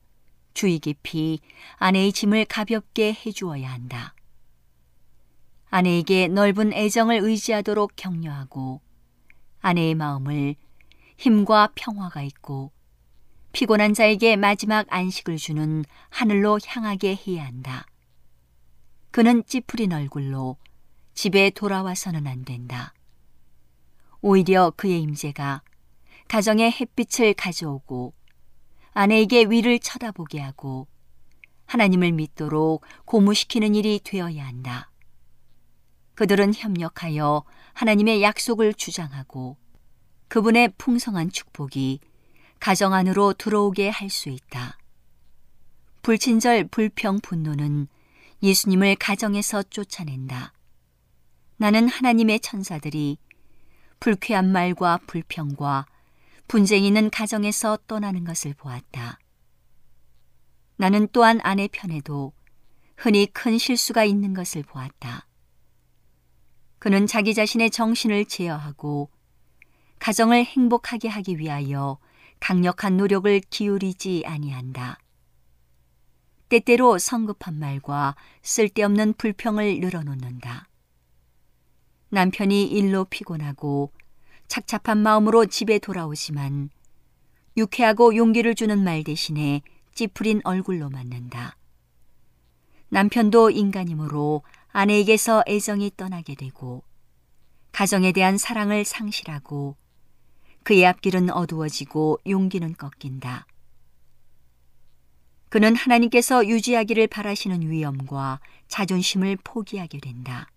주의 0.54 0.80
깊이 0.80 1.39
아내의 1.78 2.14
짐을 2.14 2.45
가볍게 2.45 3.14
해주어야 3.14 3.72
한다. 3.72 4.16
아내에게 5.72 6.28
넓은 6.28 6.74
애정을 6.74 7.22
의지하도록 7.24 7.94
격려하고 7.96 8.82
아내의 9.62 9.96
마음을 9.96 10.56
힘과 11.18 11.72
평화가 11.76 12.22
있고 12.24 12.72
피곤한 13.54 13.94
자에게 13.94 14.36
마지막 14.36 14.86
안식을 14.90 15.38
주는 15.38 15.86
하늘로 16.10 16.60
향하게 16.66 17.18
해야 17.26 17.46
한다. 17.46 17.86
그는 19.12 19.44
찌푸린 19.46 19.94
얼굴로 19.94 20.58
집에 21.14 21.50
돌아와서는 21.50 22.28
안 22.28 22.44
된다. 22.44 22.94
오히려 24.22 24.72
그의 24.76 25.02
임재가 25.02 25.62
가정의 26.28 26.72
햇빛을 26.72 27.34
가져오고 27.34 28.14
아내에게 28.92 29.46
위를 29.46 29.80
쳐다보게 29.80 30.42
하고 30.42 30.88
하나님을 31.66 32.12
믿도록 32.12 32.84
고무시키는 33.06 33.74
일이 33.76 34.02
되어야 34.04 34.46
한다. 34.46 34.91
그들은 36.22 36.54
협력하여 36.54 37.44
하나님의 37.74 38.22
약속을 38.22 38.76
주장하고 38.76 39.58
그분의 40.28 40.72
풍성한 40.78 41.32
축복이 41.32 42.00
가정 42.60 42.94
안으로 42.94 43.34
들어오게 43.34 43.90
할 43.90 44.12
수 44.12 44.30
있다. 44.30 44.78
불친절 46.04 46.66
불평 46.66 47.22
분노는 47.22 47.88
예수님을 48.44 48.98
가정에서 48.98 49.64
쫓아낸다. 49.64 50.54
나는 51.58 51.88
하나님의 51.88 52.42
천사들이 52.42 53.18
불쾌한 54.00 54.52
말과 54.52 55.00
불평과 55.08 55.88
분쟁이는 56.48 57.10
가정에서 57.10 57.80
떠나는 57.88 58.26
것을 58.26 58.54
보았다. 58.54 59.18
나는 60.76 61.08
또한 61.14 61.40
아내 61.42 61.68
편에도 61.68 62.32
흔히 62.96 63.26
큰 63.26 63.58
실수가 63.58 64.04
있는 64.04 64.36
것을 64.36 64.62
보았다. 64.62 65.26
그는 66.82 67.06
자기 67.06 67.36
자신의 67.36 67.70
정신을 67.70 68.26
제어하고 68.26 69.12
가정을 70.00 70.44
행복하게 70.44 71.10
하기 71.10 71.38
위하여 71.38 72.00
강력한 72.40 72.98
노력을 72.98 73.40
기울이지 73.52 74.24
아니한다. 74.26 74.98
때때로 76.50 76.98
성급한 76.98 77.60
말과 77.60 78.16
쓸데없는 78.42 79.14
불평을 79.14 79.80
늘어놓는다. 79.80 80.70
남편이 82.10 82.64
일로 82.64 83.06
피곤하고 83.06 83.94
착잡한 84.48 84.98
마음으로 84.98 85.46
집에 85.46 85.78
돌아오지만 85.78 86.72
유쾌하고 87.58 88.16
용기를 88.16 88.56
주는 88.56 88.84
말 88.84 89.04
대신에 89.04 89.62
찌푸린 89.94 90.42
얼굴로 90.44 90.90
맞는다. 90.90 91.56
남편도 92.90 93.52
인간이므로 93.52 94.42
아내에게서 94.72 95.44
애정이 95.48 95.92
떠나게 95.98 96.36
되고 96.36 96.84
가정에 97.72 98.12
대한 98.12 98.38
사랑을 98.38 98.86
상실하고 98.86 99.76
그의 100.64 100.86
앞길은 100.86 101.30
어두워지고 101.32 102.20
용기는 102.28 102.74
꺾인다. 102.76 103.48
그는 105.50 105.76
하나님께서 105.76 106.48
유지하기를 106.48 107.08
바라시는 107.08 107.70
위엄과 107.70 108.40
자존심을 108.68 109.38
포기하게 109.44 110.00
된다. 110.00 110.48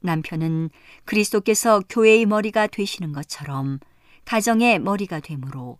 남편은 0.00 0.70
그리스도께서 1.04 1.82
교회의 1.88 2.26
머리가 2.26 2.68
되시는 2.68 3.12
것처럼 3.12 3.80
가정의 4.24 4.78
머리가 4.78 5.20
되므로 5.20 5.78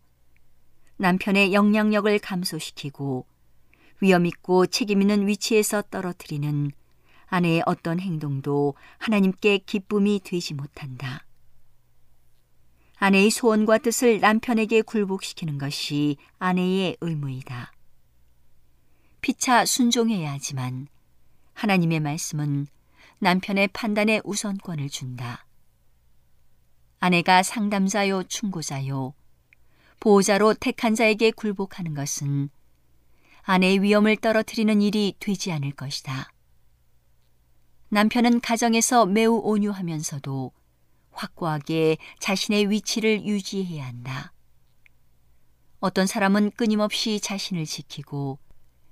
남편의 0.97 1.53
영향력을 1.55 2.19
감소시키고 2.19 3.27
위험 4.01 4.27
있고 4.27 4.67
책임 4.67 5.03
있는 5.03 5.27
위치에서 5.27 5.83
떨어뜨리는 5.83 6.73
아내의 7.31 7.63
어떤 7.65 8.01
행동도 8.01 8.75
하나님께 8.99 9.59
기쁨이 9.59 10.21
되지 10.23 10.55
못한다. 10.55 11.25
아내의 12.97 13.31
소원과 13.31 13.79
뜻을 13.79 14.21
남편에게 14.21 14.83
굴복시키는 14.83 15.57
것이 15.57 16.17
아내의 16.39 16.97
의무이다. 17.01 17.73
피차 19.23 19.65
순종해야 19.65 20.33
하지만 20.33 20.89
하나님의 21.55 22.01
말씀은 22.01 22.67
남편의 23.21 23.69
판단에 23.69 24.21
우선권을 24.25 24.89
준다. 24.89 25.47
아내가 26.99 27.43
상담자요 27.43 28.25
충고자요 28.25 29.15
보호자로 30.01 30.55
택한 30.55 30.95
자에게 30.95 31.31
굴복하는 31.31 31.95
것은 31.95 32.51
아내의 33.43 33.83
위험을 33.83 34.17
떨어뜨리는 34.17 34.83
일이 34.83 35.15
되지 35.21 35.53
않을 35.53 35.73
것이다. 35.73 36.31
남편은 37.91 38.41
가정에서 38.41 39.07
매우 39.07 39.41
온유하면서도 39.43 40.53
확고하게 41.11 41.97
자신의 42.21 42.71
위치를 42.71 43.27
유지해야 43.27 43.85
한다. 43.85 44.33
어떤 45.81 46.07
사람은 46.07 46.53
끊임없이 46.53 47.19
자신을 47.21 47.67
지키고 47.67 48.39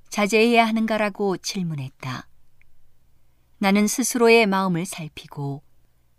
자제해야 0.09 0.67
하는가라고 0.67 1.37
질문했다. 1.37 2.29
나는 3.59 3.87
스스로의 3.87 4.47
마음을 4.47 4.85
살피고 4.85 5.63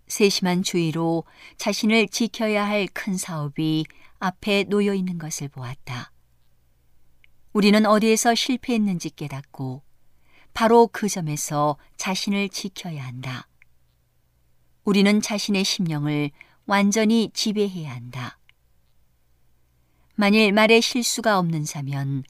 세심한 0.08 0.64
주의로 0.64 1.26
자신을 1.58 2.08
지켜야 2.08 2.66
할 2.66 2.88
큰 2.94 3.18
사업이 3.18 3.86
앞에 4.20 4.64
놓여 4.66 4.94
있는 4.94 5.18
것을 5.18 5.50
보았다. 5.50 6.12
우리는 7.52 7.86
어디에서 7.86 8.36
실패했는지 8.36 9.10
깨닫고 9.10 9.84
바로 10.60 10.90
그 10.92 11.08
점에서 11.08 11.78
자신을 11.96 12.50
지켜야 12.50 13.06
한다. 13.06 13.48
우리는 14.84 15.22
자신의 15.22 15.64
심령을 15.64 16.32
완전히 16.66 17.32
지배해야 17.34 17.90
한다. 17.96 18.38
만일 20.16 20.52
말에 20.52 20.82
실수가 20.82 21.40
없는 21.40 21.64
자면 21.64 22.26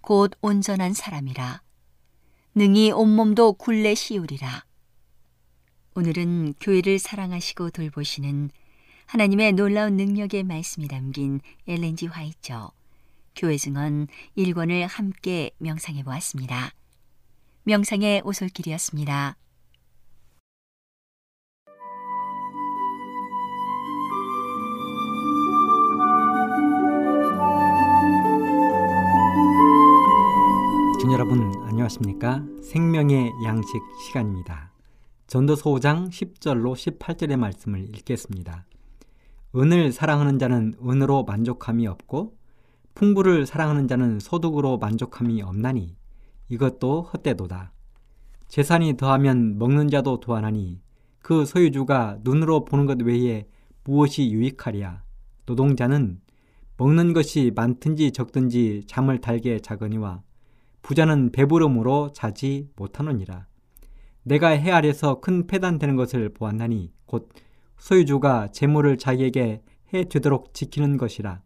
곧 0.00 0.30
온전한 0.42 0.92
사람이라. 0.92 1.60
능히 2.54 2.92
온몸도 2.92 3.54
굴레 3.54 3.96
씌우리라. 3.96 4.64
오늘은 5.96 6.54
교회를 6.60 7.00
사랑하시고 7.00 7.70
돌보시는 7.70 8.50
하나님의 9.06 9.54
놀라운 9.54 9.96
능력의 9.96 10.44
말씀이 10.44 10.86
담긴 10.86 11.40
엘렌지 11.66 12.06
화이처 12.06 12.70
교회 13.34 13.56
증언 13.56 14.06
1권을 14.38 14.86
함께 14.86 15.50
명상해 15.58 16.04
보았습니다. 16.04 16.74
명상의 17.64 18.22
오솔길이었습니다. 18.24 19.36
여러분 31.12 31.52
안녕하십니까? 31.66 32.42
생명의 32.62 33.30
양식 33.44 33.80
시간입니다. 34.00 34.72
전도서 35.26 35.70
5장 35.70 36.08
10절로 36.08 36.74
18절의 36.74 37.36
말씀을 37.36 37.80
읽겠습니다. 37.96 38.64
은을 39.54 39.92
사랑하는 39.92 40.38
자는 40.38 40.74
은으로 40.82 41.24
만족함이 41.24 41.86
없고 41.86 42.34
풍부를 42.94 43.46
사랑하는 43.46 43.88
자는 43.88 44.20
소득으로 44.20 44.78
만족함이 44.78 45.42
없나니 45.42 45.94
이것도 46.52 47.00
헛되도다. 47.02 47.72
재산이 48.46 48.98
더하면 48.98 49.56
먹는 49.56 49.88
자도 49.88 50.20
더하나니 50.20 50.82
그 51.22 51.46
소유주가 51.46 52.18
눈으로 52.24 52.66
보는 52.66 52.84
것 52.84 53.00
외에 53.00 53.46
무엇이 53.84 54.30
유익하랴. 54.30 55.02
노동자는 55.46 56.20
먹는 56.76 57.14
것이 57.14 57.52
많든지 57.54 58.12
적든지 58.12 58.82
잠을 58.86 59.22
달게 59.22 59.60
자거니와 59.60 60.22
부자는 60.82 61.32
배부름으로 61.32 62.12
자지 62.12 62.68
못하느니라. 62.76 63.46
내가 64.22 64.48
해 64.48 64.70
아래서 64.70 65.20
큰 65.20 65.46
패단되는 65.46 65.96
것을 65.96 66.28
보았나니 66.34 66.92
곧 67.06 67.30
소유주가 67.78 68.48
재물을 68.48 68.98
자기에게 68.98 69.62
해 69.94 70.04
되도록 70.04 70.52
지키는 70.52 70.98
것이라. 70.98 71.40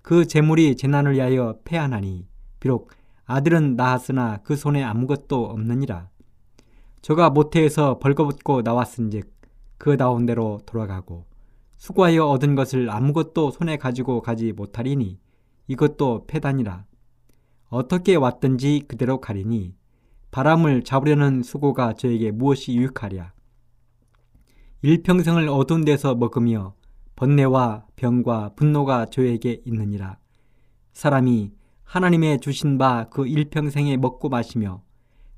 그 0.00 0.24
재물이 0.24 0.76
재난을 0.76 1.12
위하여 1.12 1.58
패하나니 1.64 2.26
비록 2.58 2.90
아들은 3.30 3.76
낳았으나 3.76 4.38
그 4.42 4.56
손에 4.56 4.82
아무것도 4.82 5.44
없느니라. 5.50 6.08
저가 7.00 7.30
모태에서 7.30 8.00
벌거벗고 8.00 8.62
나왔은즉 8.62 9.32
그 9.78 9.96
나온 9.96 10.26
대로 10.26 10.60
돌아가고 10.66 11.26
수고하여 11.76 12.26
얻은 12.26 12.56
것을 12.56 12.90
아무것도 12.90 13.52
손에 13.52 13.76
가지고 13.76 14.20
가지 14.20 14.52
못하리니 14.52 15.20
이것도 15.68 16.24
패단이라. 16.26 16.84
어떻게 17.68 18.16
왔든지 18.16 18.86
그대로 18.88 19.20
가리니 19.20 19.76
바람을 20.32 20.82
잡으려는 20.82 21.44
수고가 21.44 21.92
저에게 21.92 22.32
무엇이 22.32 22.74
유익하랴. 22.74 23.32
일평생을 24.82 25.48
어두운 25.48 25.84
데서 25.84 26.16
먹으며 26.16 26.74
번뇌와 27.14 27.86
병과 27.94 28.54
분노가 28.56 29.06
저에게 29.06 29.62
있느니라. 29.64 30.18
사람이 30.94 31.59
하나님의 31.90 32.38
주신 32.38 32.78
바 32.78 33.08
그 33.10 33.26
일평생에 33.26 33.96
먹고 33.96 34.28
마시며 34.28 34.80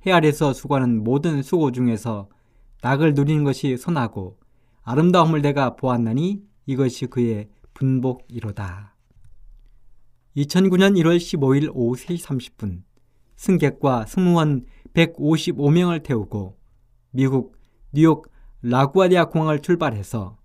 해 0.06 0.12
아래서 0.12 0.52
수고하는 0.52 1.02
모든 1.02 1.42
수고 1.42 1.72
중에서 1.72 2.28
낙을 2.82 3.14
누리는 3.14 3.42
것이 3.42 3.78
선하고 3.78 4.38
아름다움을 4.82 5.40
내가 5.40 5.76
보았나니 5.76 6.42
이것이 6.66 7.06
그의 7.06 7.48
분복이로다. 7.72 8.94
2009년 10.36 11.00
1월 11.00 11.16
15일 11.16 11.70
오후 11.72 11.96
3시 11.96 12.22
30분 12.22 12.82
승객과 13.36 14.04
승무원 14.04 14.66
155명을 14.92 16.02
태우고 16.02 16.58
미국 17.12 17.56
뉴욕 17.92 18.30
라구아디아 18.60 19.30
공항을 19.30 19.60
출발해서 19.60 20.36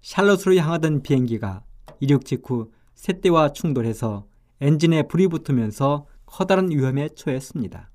샬롯으로 0.00 0.56
향하던 0.56 1.02
비행기가 1.02 1.62
이륙 2.00 2.24
직후 2.24 2.72
새떼와 2.94 3.52
충돌해서 3.52 4.29
엔진에 4.60 5.04
불이 5.04 5.28
붙으면서 5.28 6.06
커다란 6.26 6.70
위험에 6.70 7.08
처했습니다. 7.14 7.90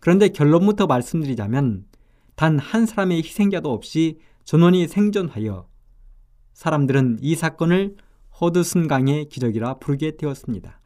그런데 0.00 0.28
결론부터 0.28 0.86
말씀드리자면 0.86 1.86
단 2.34 2.58
한 2.58 2.86
사람의 2.86 3.18
희생자도 3.18 3.72
없이 3.72 4.18
전원이 4.44 4.88
생존하여 4.88 5.68
사람들은 6.54 7.18
이 7.20 7.36
사건을 7.36 7.96
허드슨강의 8.40 9.26
기적이라 9.28 9.74
부르게 9.74 10.16
되었습니다. 10.16 10.80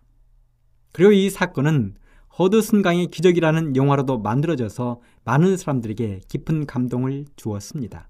그리고 0.93 1.13
이 1.13 1.31
사건은 1.31 1.95
허드슨강의 2.39 3.07
기적이라는 3.07 3.77
영화로도 3.77 4.19
만들어져서 4.19 5.01
많은 5.25 5.57
사람들에게 5.57 6.21
깊은 6.29 6.67
감동을 6.67 7.25
주었습니다. 7.37 8.09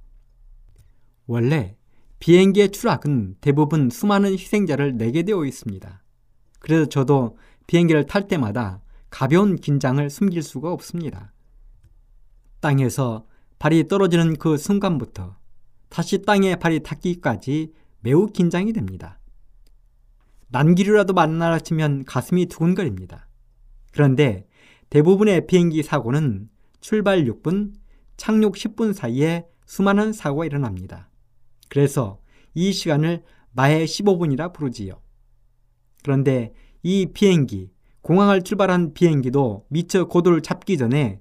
원래 1.26 1.76
비행기의 2.18 2.70
추락은 2.70 3.36
대부분 3.40 3.90
수많은 3.90 4.32
희생자를 4.32 4.96
내게 4.96 5.22
되어 5.22 5.44
있습니다. 5.44 6.02
그래서 6.66 6.86
저도 6.86 7.38
비행기를 7.68 8.06
탈 8.06 8.26
때마다 8.26 8.80
가벼운 9.08 9.54
긴장을 9.54 10.10
숨길 10.10 10.42
수가 10.42 10.72
없습니다. 10.72 11.32
땅에서 12.58 13.24
발이 13.60 13.86
떨어지는 13.86 14.34
그 14.34 14.56
순간부터 14.56 15.36
다시 15.88 16.22
땅에 16.22 16.56
발이 16.56 16.82
닿기까지 16.82 17.72
매우 18.00 18.26
긴장이 18.26 18.72
됩니다. 18.72 19.20
난기류라도 20.48 21.12
만나라 21.12 21.60
치면 21.60 22.04
가슴이 22.04 22.46
두근거립니다. 22.46 23.28
그런데 23.92 24.48
대부분의 24.90 25.46
비행기 25.46 25.84
사고는 25.84 26.48
출발 26.80 27.26
6분, 27.26 27.74
착륙 28.16 28.56
10분 28.56 28.92
사이에 28.92 29.46
수많은 29.66 30.12
사고가 30.12 30.46
일어납니다. 30.46 31.10
그래서 31.68 32.18
이 32.54 32.72
시간을 32.72 33.22
마의 33.52 33.86
15분이라 33.86 34.52
부르지요. 34.52 35.05
그런데 36.07 36.52
이 36.84 37.07
비행기, 37.12 37.68
공항을 38.02 38.42
출발한 38.42 38.94
비행기도 38.94 39.66
미처 39.68 40.04
고도를 40.04 40.40
잡기 40.40 40.78
전에 40.78 41.18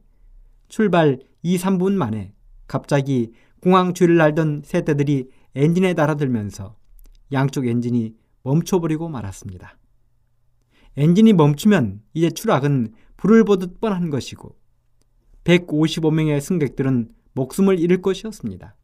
출발 0.67 1.17
2, 1.41 1.57
3분 1.57 1.93
만에 1.93 2.33
갑자기 2.67 3.31
공항 3.61 3.95
주위를 3.95 4.15
날던 4.17 4.61
새떼들이 4.63 5.27
엔진에 5.55 5.95
달아들면서 5.95 6.75
양쪽 7.31 7.65
엔진이 7.65 8.13
멈춰버리고 8.43 9.09
말았습니다. 9.09 9.75
엔진이 10.97 11.33
멈추면 11.33 12.03
이제 12.13 12.29
추락은 12.29 12.93
불을 13.17 13.43
보듯 13.43 13.81
뻔한 13.81 14.11
것이고 14.11 14.55
155명의 15.45 16.39
승객들은 16.39 17.09
목숨을 17.33 17.79
잃을 17.79 18.03
것이었습니다. 18.03 18.75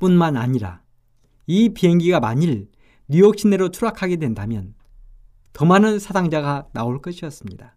뿐만 0.00 0.36
아니라 0.36 0.82
이 1.46 1.70
비행기가 1.70 2.20
만일 2.20 2.68
뉴욕 3.08 3.38
시내로 3.38 3.70
추락하게 3.70 4.16
된다면 4.16 4.74
더 5.52 5.64
많은 5.64 5.98
사상자가 5.98 6.68
나올 6.72 7.00
것이었습니다. 7.00 7.76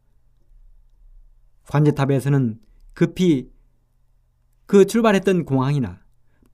관제탑에서는 1.67 2.59
급히 2.93 3.51
그 4.65 4.85
출발했던 4.85 5.45
공항이나 5.45 6.01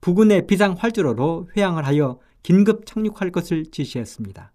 부근의 0.00 0.46
비상 0.46 0.74
활주로로 0.76 1.48
회항을 1.56 1.86
하여 1.86 2.18
긴급 2.42 2.84
착륙할 2.84 3.30
것을 3.30 3.64
지시했습니다. 3.70 4.52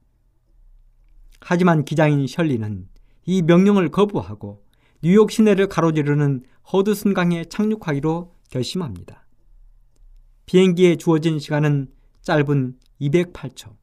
하지만 1.42 1.86
기장인 1.86 2.28
셜리는 2.28 2.88
이 3.26 3.42
명령을 3.42 3.90
거부하고 3.90 4.64
뉴욕 5.02 5.32
시내를 5.32 5.68
가로지르는 5.68 6.44
허드슨 6.72 7.14
강에 7.14 7.46
착륙하기로 7.46 8.36
결심합니다. 8.52 9.26
비행기에 10.46 10.98
주어진 10.98 11.40
시간은 11.40 11.88
짧은 12.22 12.78
208초. 13.02 13.79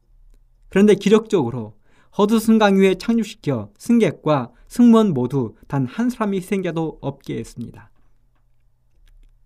그런데 0.69 0.95
기적적으로 0.95 1.77
허드슨 2.17 2.57
강 2.57 2.77
위에 2.77 2.95
착륙시켜 2.95 3.71
승객과 3.77 4.51
승무원 4.67 5.13
모두 5.13 5.55
단 5.67 5.85
한 5.85 6.09
사람이 6.09 6.37
희생자도 6.37 6.99
없게 7.01 7.37
했습니다. 7.37 7.91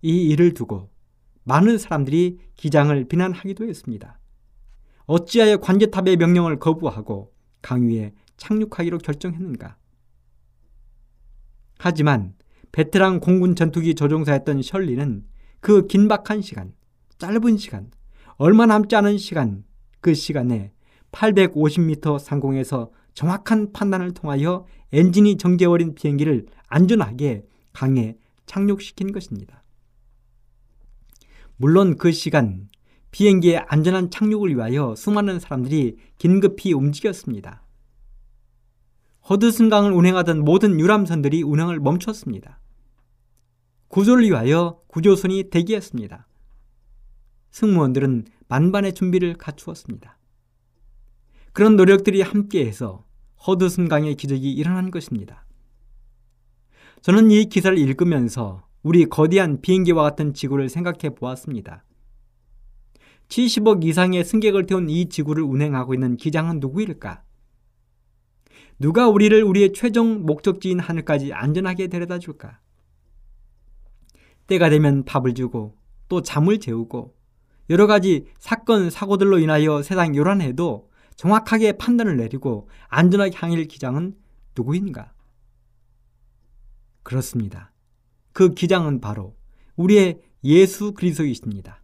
이 0.01 0.29
일을 0.29 0.53
두고 0.53 0.89
많은 1.43 1.77
사람들이 1.77 2.39
기장을 2.55 3.05
비난하기도 3.07 3.67
했습니다. 3.67 4.19
어찌하여 5.05 5.57
관제탑의 5.57 6.17
명령을 6.17 6.59
거부하고 6.59 7.33
강 7.61 7.87
위에 7.87 8.13
착륙하기로 8.37 8.99
결정했는가? 8.99 9.77
하지만 11.77 12.35
베테랑 12.71 13.19
공군 13.19 13.55
전투기 13.55 13.95
조종사였던 13.95 14.61
셜리는 14.61 15.25
그 15.59 15.87
긴박한 15.87 16.41
시간, 16.41 16.73
짧은 17.17 17.57
시간, 17.57 17.91
얼마 18.37 18.65
남지 18.65 18.95
않은 18.95 19.17
시간, 19.17 19.63
그 19.99 20.13
시간에 20.13 20.71
850m 21.11 22.19
상공에서 22.19 22.91
정확한 23.13 23.73
판단을 23.73 24.13
통하여 24.13 24.65
엔진이 24.93 25.37
정지해버린 25.37 25.95
비행기를 25.95 26.45
안전하게 26.67 27.45
강에 27.73 28.17
착륙시킨 28.45 29.11
것입니다. 29.11 29.63
물론 31.57 31.97
그 31.97 32.11
시간 32.11 32.69
비행기의 33.11 33.65
안전한 33.67 34.09
착륙을 34.09 34.55
위하여 34.55 34.95
수많은 34.95 35.39
사람들이 35.39 35.97
긴급히 36.17 36.73
움직였습니다. 36.73 37.63
허드슨강을 39.29 39.91
운행하던 39.91 40.43
모든 40.43 40.79
유람선들이 40.79 41.43
운행을 41.43 41.79
멈췄습니다. 41.79 42.59
구조를 43.89 44.23
위하여 44.23 44.81
구조선이 44.87 45.49
대기했습니다. 45.49 46.27
승무원들은 47.51 48.25
만반의 48.47 48.93
준비를 48.93 49.35
갖추었습니다. 49.35 50.17
그런 51.53 51.75
노력들이 51.75 52.21
함께해서 52.21 53.05
허드슨강의 53.45 54.15
기적이 54.15 54.51
일어난 54.51 54.91
것입니다. 54.91 55.45
저는 57.01 57.31
이 57.31 57.45
기사를 57.45 57.77
읽으면서 57.77 58.67
우리 58.83 59.05
거대한 59.05 59.61
비행기와 59.61 60.03
같은 60.03 60.33
지구를 60.33 60.69
생각해 60.69 61.15
보았습니다. 61.15 61.83
70억 63.27 63.83
이상의 63.83 64.23
승객을 64.23 64.65
태운 64.65 64.89
이 64.89 65.07
지구를 65.07 65.43
운행하고 65.43 65.93
있는 65.93 66.17
기장은 66.17 66.59
누구일까? 66.59 67.23
누가 68.79 69.07
우리를 69.07 69.43
우리의 69.43 69.73
최종 69.73 70.25
목적지인 70.25 70.79
하늘까지 70.79 71.33
안전하게 71.33 71.87
데려다 71.87 72.19
줄까? 72.19 72.59
때가 74.47 74.69
되면 74.69 75.05
밥을 75.05 75.33
주고 75.33 75.77
또 76.09 76.21
잠을 76.21 76.59
재우고 76.59 77.15
여러 77.69 77.87
가지 77.87 78.25
사건, 78.37 78.89
사고들로 78.89 79.39
인하여 79.39 79.81
세상 79.81 80.15
요란해도 80.15 80.90
정확하게 81.15 81.73
판단을 81.73 82.17
내리고 82.17 82.69
안전하게 82.87 83.35
향일 83.35 83.67
기장은 83.67 84.15
누구인가? 84.55 85.13
그렇습니다. 87.03 87.71
그 88.33 88.53
기장은 88.53 89.01
바로 89.01 89.35
우리의 89.75 90.21
예수 90.43 90.93
그리스도이십니다. 90.93 91.81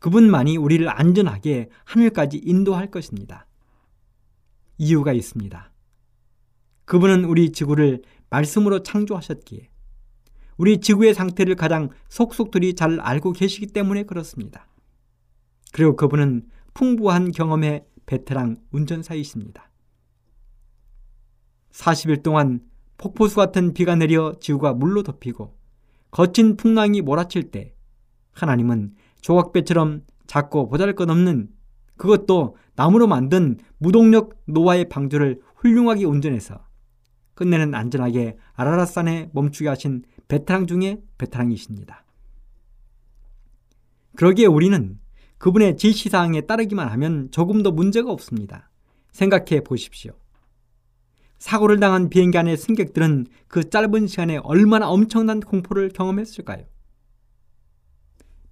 그분만이 0.00 0.56
우리를 0.56 0.88
안전하게 0.88 1.68
하늘까지 1.84 2.38
인도할 2.38 2.90
것입니다. 2.90 3.46
이유가 4.78 5.12
있습니다. 5.12 5.72
그분은 6.86 7.24
우리 7.24 7.52
지구를 7.52 8.02
말씀으로 8.30 8.82
창조하셨기에 8.82 9.68
우리 10.56 10.80
지구의 10.80 11.14
상태를 11.14 11.54
가장 11.54 11.90
속속들이 12.08 12.74
잘 12.74 13.00
알고 13.00 13.32
계시기 13.32 13.68
때문에 13.68 14.04
그렇습니다. 14.04 14.66
그리고 15.72 15.96
그분은 15.96 16.48
풍부한 16.74 17.32
경험의 17.32 17.84
베테랑 18.10 18.56
운전사이십니다. 18.72 19.70
40일 21.70 22.24
동안 22.24 22.60
폭포수 22.98 23.36
같은 23.36 23.72
비가 23.72 23.94
내려 23.94 24.34
지구가 24.40 24.74
물로 24.74 25.04
덮이고 25.04 25.56
거친 26.10 26.56
풍랑이 26.56 27.02
몰아칠 27.02 27.52
때 27.52 27.72
하나님은 28.32 28.96
조각배처럼 29.20 30.02
작고 30.26 30.68
보잘것없는 30.68 31.50
그것도 31.96 32.56
나무로 32.74 33.06
만든 33.06 33.58
무동력 33.78 34.40
노아의 34.46 34.88
방주를 34.88 35.40
훌륭하게 35.54 36.04
운전해서 36.04 36.66
끝내는 37.34 37.76
안전하게 37.76 38.36
아라라산에 38.54 39.30
멈추게 39.32 39.68
하신 39.68 40.02
베테랑 40.26 40.66
중에 40.66 41.00
베테랑이십니다. 41.16 42.04
그러기에 44.16 44.46
우리는 44.46 44.98
그분의 45.40 45.78
지시사항에 45.78 46.42
따르기만 46.42 46.88
하면 46.90 47.30
조금도 47.30 47.72
문제가 47.72 48.12
없습니다. 48.12 48.70
생각해 49.10 49.62
보십시오. 49.64 50.12
사고를 51.38 51.80
당한 51.80 52.10
비행기 52.10 52.36
안의 52.36 52.58
승객들은 52.58 53.26
그 53.48 53.70
짧은 53.70 54.06
시간에 54.06 54.36
얼마나 54.36 54.90
엄청난 54.90 55.40
공포를 55.40 55.88
경험했을까요? 55.88 56.66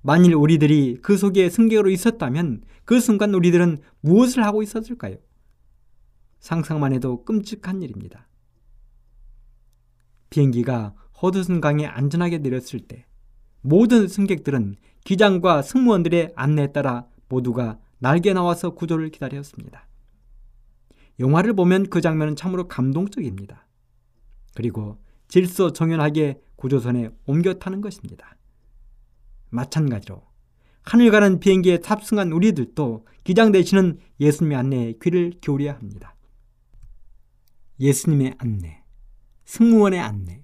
만일 0.00 0.34
우리들이 0.34 1.00
그 1.02 1.18
속에 1.18 1.50
승객으로 1.50 1.90
있었다면 1.90 2.62
그 2.86 3.00
순간 3.00 3.34
우리들은 3.34 3.82
무엇을 4.00 4.42
하고 4.42 4.62
있었을까요? 4.62 5.16
상상만 6.40 6.94
해도 6.94 7.22
끔찍한 7.22 7.82
일입니다. 7.82 8.26
비행기가 10.30 10.94
허드슨 11.20 11.60
강에 11.60 11.84
안전하게 11.84 12.38
내렸을 12.38 12.80
때 12.80 13.04
모든 13.60 14.08
승객들은 14.08 14.76
기장과 15.04 15.62
승무원들의 15.62 16.32
안내에 16.36 16.72
따라 16.72 17.06
모두가 17.28 17.78
날개 17.98 18.32
나와서 18.32 18.70
구조를 18.70 19.10
기다렸습니다. 19.10 19.86
영화를 21.18 21.54
보면 21.54 21.88
그 21.90 22.00
장면은 22.00 22.36
참으로 22.36 22.68
감동적입니다. 22.68 23.66
그리고 24.54 24.98
질서 25.26 25.72
정연하게 25.72 26.40
구조선에 26.56 27.10
옮겨 27.26 27.54
타는 27.54 27.80
것입니다. 27.80 28.36
마찬가지로 29.50 30.22
하늘 30.82 31.10
가는 31.10 31.38
비행기에 31.38 31.78
탑승한 31.78 32.32
우리들도 32.32 33.06
기장 33.24 33.52
되시는 33.52 33.98
예수님의 34.20 34.56
안내에 34.56 34.94
귀를 35.02 35.32
기울여야 35.40 35.74
합니다. 35.74 36.14
예수님의 37.80 38.34
안내, 38.38 38.82
승무원의 39.44 40.00
안내, 40.00 40.42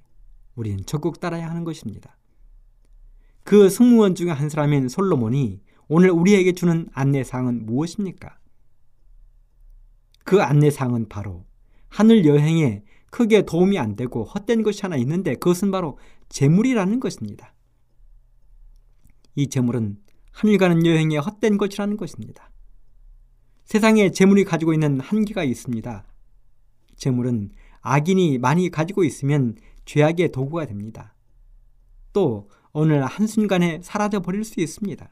우리는 0.55 0.85
적극 0.85 1.19
따라야 1.21 1.49
하는 1.49 1.65
것입니다. 1.65 2.17
그 3.45 3.68
승무원 3.68 4.14
중에 4.14 4.30
한 4.30 4.49
사람인 4.49 4.88
솔로몬이 4.88 5.61
오늘 5.86 6.11
우리에게 6.11 6.53
주는 6.53 6.88
안내사항은 6.92 7.66
무엇입니까? 7.66 8.38
그 10.24 10.42
안내사항은 10.42 11.11
바로 11.11 11.45
하늘 11.88 12.24
여행에 12.24 12.82
크게 13.11 13.42
도움이 13.42 13.78
안 13.78 13.95
되고 13.95 14.24
헛된 14.24 14.62
것이 14.62 14.82
하나 14.82 14.97
있는데 14.97 15.34
그것은 15.34 15.70
바로 15.70 15.99
재물이라는 16.30 16.99
것입니다. 17.01 17.55
이 19.36 19.49
재물은 19.49 19.99
하늘 20.32 20.59
가는 20.59 20.84
여행에 20.84 21.18
헛된 21.18 21.59
것이라는 21.59 21.97
것입니다. 21.99 22.51
세상에 23.64 24.11
재물이 24.11 24.45
가지고 24.45 24.72
있는 24.72 25.01
한계가 25.01 25.45
있습니다. 25.45 26.05
재물은 26.97 27.51
악인이 27.82 28.38
많이 28.38 28.70
가지고 28.70 29.05
있으면 29.05 29.57
죄악의 29.84 30.32
도구가 30.32 30.64
됩니다. 30.66 31.14
또 32.12 32.49
어느 32.75 32.93
한순간에 32.95 33.81
사라져 33.83 34.20
버릴 34.20 34.45
수 34.45 34.61
있습니다. 34.61 35.09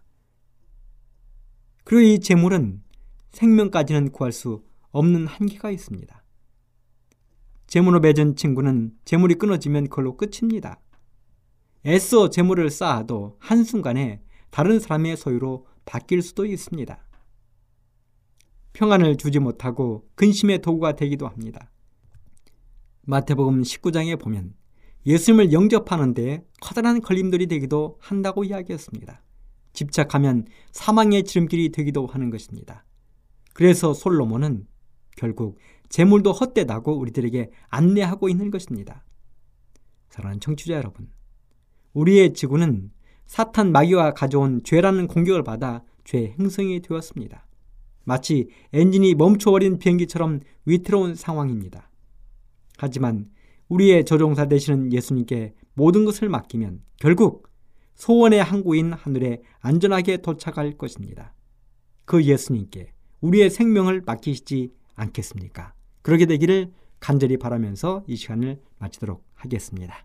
그리고 1.85 2.03
이 2.03 2.19
재물은 2.19 2.83
생명까지는 3.31 4.11
구할 4.11 4.33
수 4.33 4.65
없는 4.91 5.29
한계가 5.29 5.71
있습니다. 5.71 6.25
재물로 7.69 8.01
맺은 8.01 8.35
친구는 8.35 8.93
재물이 9.05 9.37
끊어지면 9.37 9.89
그걸로 9.89 10.17
끝입니다. 10.17 10.81
애써 11.87 12.31
재물을 12.31 12.69
쌓아도 12.69 13.37
한순간에 13.39 14.23
다른 14.51 14.81
사람의 14.81 15.17
소유로 15.17 15.67
바뀔 15.85 16.21
수도 16.21 16.45
있습니다. 16.45 16.99
평안을 18.73 19.17
주지 19.17 19.39
못하고 19.39 20.09
근심의 20.17 20.63
도구가 20.63 20.97
되기도 20.97 21.29
합니다. 21.29 21.71
마태복음 23.03 23.63
19장에 23.63 24.21
보면 24.21 24.55
예수님을 25.07 25.53
영접하는데 25.53 26.45
커다란 26.61 27.01
걸림돌이 27.01 27.47
되기도 27.47 27.97
한다고 28.01 28.45
이야기했습니다. 28.45 29.23
집착하면 29.73 30.47
사망의 30.71 31.25
지름길이 31.25 31.71
되기도 31.71 32.07
하는 32.07 32.31
것입니다. 32.31 32.85
그래서 33.55 33.95
솔로몬은 33.95 34.67
결국 35.17 35.59
재물도 35.89 36.33
헛되다고 36.33 36.99
우리들에게 36.99 37.51
안내하고 37.69 38.29
있는 38.29 38.51
것입니다. 38.51 39.05
사랑하는 40.09 40.41
청취자 40.41 40.75
여러분, 40.75 41.09
우리의 41.93 42.35
지구는 42.35 42.91
사탄 43.27 43.73
마귀가 43.73 44.15
가져온 44.15 44.63
죄라는 44.63 45.07
공격을 45.07 45.43
받아 45.43 45.83
죄 46.05 46.35
행성이 46.39 46.81
되었습니다. 46.81 47.47
마치 48.05 48.49
엔진이 48.73 49.15
멈춰버린 49.15 49.79
비행기처럼 49.79 50.41
위태로운 50.65 51.15
상황입니다. 51.15 51.91
하지만 52.79 53.31
우리의 53.73 54.05
조종사 54.05 54.47
되시는 54.47 54.93
예수님께 54.93 55.55
모든 55.73 56.05
것을 56.05 56.29
맡기면 56.29 56.83
결국 57.01 57.49
소원의 57.95 58.43
항구인 58.43 58.93
하늘에 58.93 59.41
안전하게 59.61 60.19
도착할 60.19 60.77
것입니다. 60.77 61.35
그 62.05 62.23
예수님께 62.23 62.93
우리의 63.23 63.49
생명을 63.49 64.03
맡기시지 64.05 64.73
않겠습니까? 64.95 65.73
그러게 66.03 66.27
되기를 66.27 66.73
간절히 67.01 67.39
바라면서 67.39 68.05
이 68.07 68.17
시간을 68.17 68.61
마치도록 68.79 69.25
하겠습니다. 69.35 70.05